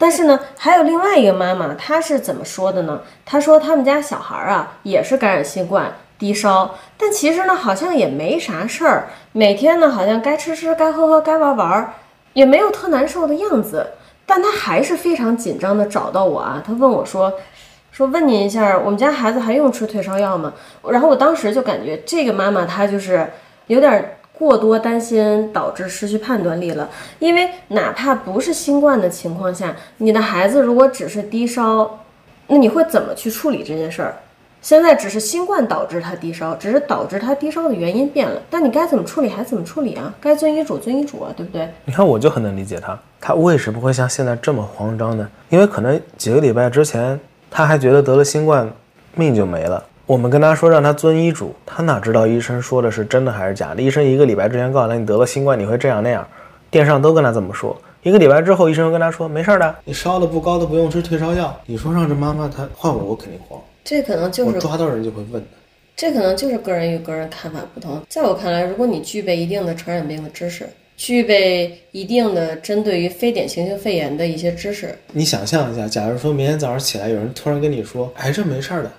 [0.03, 3.03] 但是呢，还有另外一个妈妈，她是怎么说的呢？
[3.24, 11.94] 她说他们家小孩啊也是感染新冠，低烧，但其实呢好像也没啥事儿，每天呢好像该吃吃，该喝喝，该玩玩，
[12.32, 13.92] 也没有特难受的样子。
[14.26, 17.34] 但她还是非常紧张的找到我啊，她问我说，
[17.92, 20.53] 说问您一下，我们家孩子还用吃退烧药吗？
[20.90, 23.30] 然后我当时就感觉这个妈妈她就是
[23.68, 24.16] 有点。
[24.39, 32.01] 过多担心导致失去判断力了，因为哪怕不是新冠的情况下，你的孩子如果只是低烧，
[32.49, 34.16] 那你会怎么去处理这件事儿？
[34.61, 40.14] 现在只是新冠导致他低烧，只是导致他低烧的原因变了，但你该怎么处理还怎么处理啊？
[40.20, 41.68] 该遵医嘱遵医嘱啊，对不对？
[41.85, 45.28] 你看，我就很能理解他，他为什么会像现在这么慌张呢？
[45.51, 47.18] 因为可能几个礼拜之前，
[47.51, 48.72] 他还觉得得了新冠，
[49.16, 49.85] 命就没了。
[50.05, 53.80] 我们跟他说让他遵医嘱，他哪知道医生说的是真的还是假的？
[53.80, 56.26] 医生一个礼拜之前告诉他你得了新冠，你会这样那样，
[56.70, 57.80] 电上都跟他这么说。
[58.03, 61.57] 一个礼拜之后，医生又跟他说没事的，你烧的不高的不用吃退烧药。
[61.66, 63.61] 你说让这妈妈她换我，我肯定慌。
[63.84, 65.48] 这可能就是我抓到人就会问的。
[65.94, 68.03] 这可能就是个人与个人看法不同。
[68.09, 78.90] 在我看来，如果你具备一定的传染病的知识，具备一定的针对于非典型性肺炎的一些知识，你想象一下，假如说明天早上起来有人突然跟你说癌症没事的。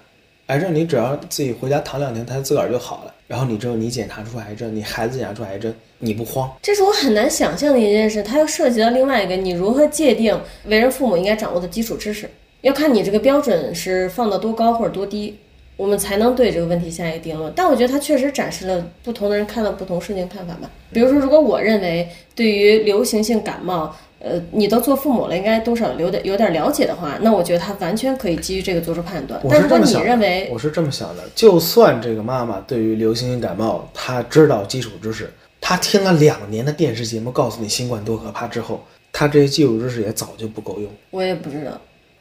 [0.53, 3.13] 癌症你只要自己回家躺两天，它自个儿就好了。
[3.25, 6.47] 然后你之后你检查出癌症，你孩子检查出癌症，你不慌？
[6.61, 8.21] 这是我很难想象的一件事。
[8.21, 12.29] 它又涉及到另外一个，你如何界定为人父母应该掌握的基础知识？
[12.61, 15.39] 要看你这个标准是放到多高或者多低，
[15.75, 17.51] 我们才能对这个问题下一个定论。
[17.55, 20.69] 但我觉得它确实展示了不同的人看到不同事情看法吧。
[20.91, 29.37] 比如说，如果我认为对于流行性感冒，呃，你都做父母了，应该多少有点有点了解的话，那我觉得他完全可以基于这个做出判断。
[29.49, 40.89] 但如果你认为我是这么想的，就算这个妈妈对于流行性感冒她知道基础知识，她听了两年的电视节目告诉你新冠多可怕之后，她这些基础知识也早就不够用。
[41.11, 41.71] 我也不知道，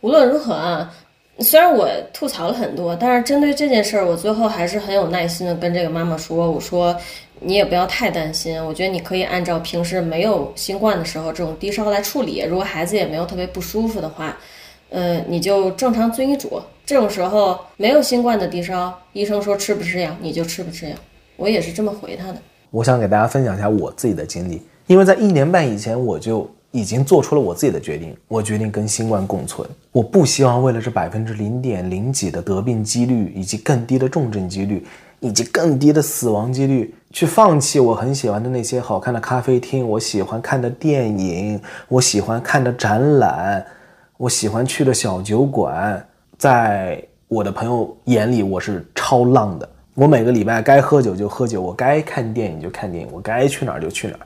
[0.00, 0.92] 无论如何啊，
[1.38, 6.96] 虽然我吐槽了很多，但是针对这件事儿，我最后还是很有耐心的跟这个妈妈说，我说。
[7.44, 12.40] 你也不要太担心，我觉得你可以按照平时没有新冠的时候这种低烧来处理。
[12.48, 14.36] 如果孩子也没有特别不舒服的话，
[14.90, 16.60] 呃，你就正常遵医嘱。
[16.84, 20.96] 这种时候没有新冠的低烧，医生说吃不吃药，你就吃不吃药。
[21.36, 22.36] 我也是这么回他的。
[22.70, 29.68] 我想给大家分享一下我自己的经历，因为在一年半以前我就已经做出了我自己的决定，我决定跟新冠共存。
[29.92, 34.84] 我不希望为了这百分之零点零几的得病几率，以及更低的重症几率，
[35.20, 36.94] 以及更低的死亡几率。
[37.12, 43.64] 去放弃我很喜欢的那些好看的咖啡厅，我喜欢看的电影，我喜欢看的展览，
[44.16, 46.02] 我喜欢去的小酒馆。
[46.38, 49.68] 在我的朋友眼里，我是超浪的。
[49.94, 54.20] 我每个礼拜该喝酒就喝酒，我该看电影就看电影，我该去哪儿就去哪儿，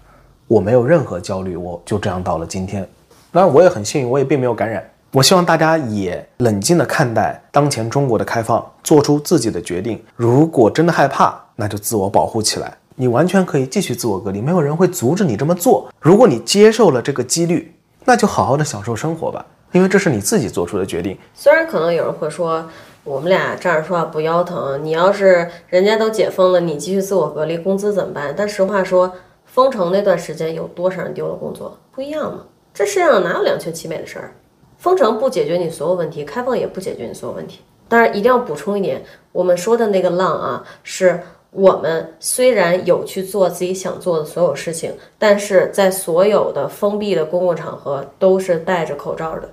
[0.47, 1.57] 我没有任何焦虑。
[1.57, 2.89] 我就这样到了今天。
[3.33, 4.89] 当然，我也很幸运，我也并没有感染。
[5.11, 10.01] 我希望大家也冷静地看待当前中国的开放，做出自己的决定。
[10.15, 15.89] 如果真的害怕，那就自我保护起来，你完全可以继续自我隔离，没有人会阻止你这么做。
[15.99, 21.19] 如果你接受了这个几率，那就好好的享受生活吧，因为这是你自己做出的决定。
[21.35, 22.65] 虽然可能有人会说，
[23.03, 28.35] 我们俩站着说话不腰疼，你要是人家都解封了，你继续自我隔离，工资怎么办？
[28.37, 29.13] 但实话说，
[29.45, 31.79] 封城那段时间有多少人丢了工作？
[31.91, 32.45] 不一样吗。
[32.75, 34.35] 这世界上哪有两全其美的事儿？
[34.77, 37.61] 封城不解决你所有问题，开放也不解决你所有问题。
[37.89, 39.03] 当然，一定要补充一点，
[39.33, 41.23] 我们说的那个浪啊，是
[41.57, 49.49] 我们虽然有去做自己想做的所有事情，但是在所有的封闭的公共场合都是戴着口罩的。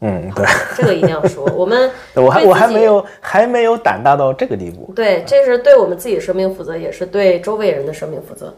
[0.00, 0.44] 嗯，对，
[0.76, 1.44] 这个一定要说。
[1.56, 4.92] 我们我还我还没有还没有胆大到这个地步。
[4.94, 8.52] 对，这是对我们自己生命负责，也是对周围人的生命负责。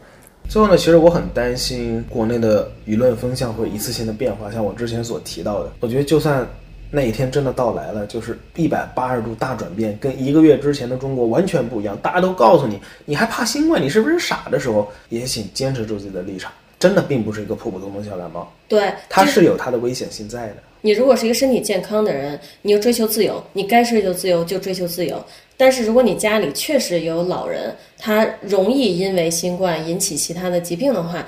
[0.49, 6.45] 最后呢，其实我很担心国内的舆论风向会一次性的变化，像我之前所提到的，我觉得就算
[6.91, 20.55] 那一天真的到来了，就是一百八十度大转变，跟一个月之前的中国完全不一样，大家都告诉你你还怕新冠，你是不是傻的时候，也请坚持住自己的立场，真的并不是一个普普通通的小感冒，对，它是有它的危险性在的。
[20.81, 25.23] 你如果是一个身体健康的人，你又追求自由，你该追求自由就追求自由。
[25.57, 31.25] 但是如果你家里确实有老人，他容易因为新冠引起其他的疾病的话，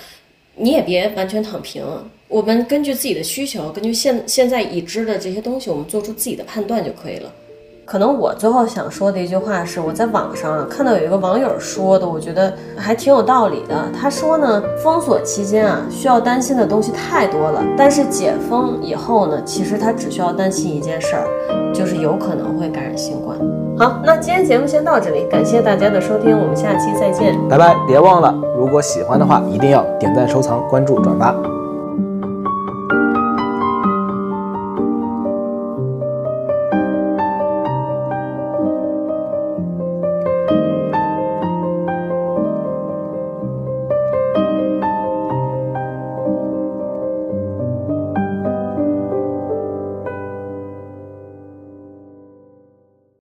[0.56, 1.86] 你也别完全躺平。
[2.32, 7.30] 我们根据自己的需求，根据现现在已知的这些东西，我们做出自己的判断就可以了。
[7.84, 13.76] 可能我最后想说的一句话是，我在网上啊看到有一个网友说的，我觉得还挺有道理的。
[13.94, 21.28] 他说呢，封锁期间啊，需要担心的东西太多了，但是解封以后呢，其实他只需要担心一件事儿，
[21.74, 23.38] 就是有可能会感染新冠。
[23.78, 27.38] 好，那今天节目先到这里，感谢大家的收听，我们下期再见。
[27.50, 27.76] 拜拜！
[27.86, 31.36] 别忘了，如果喜欢的话，一定要点赞、收藏、关注、转发。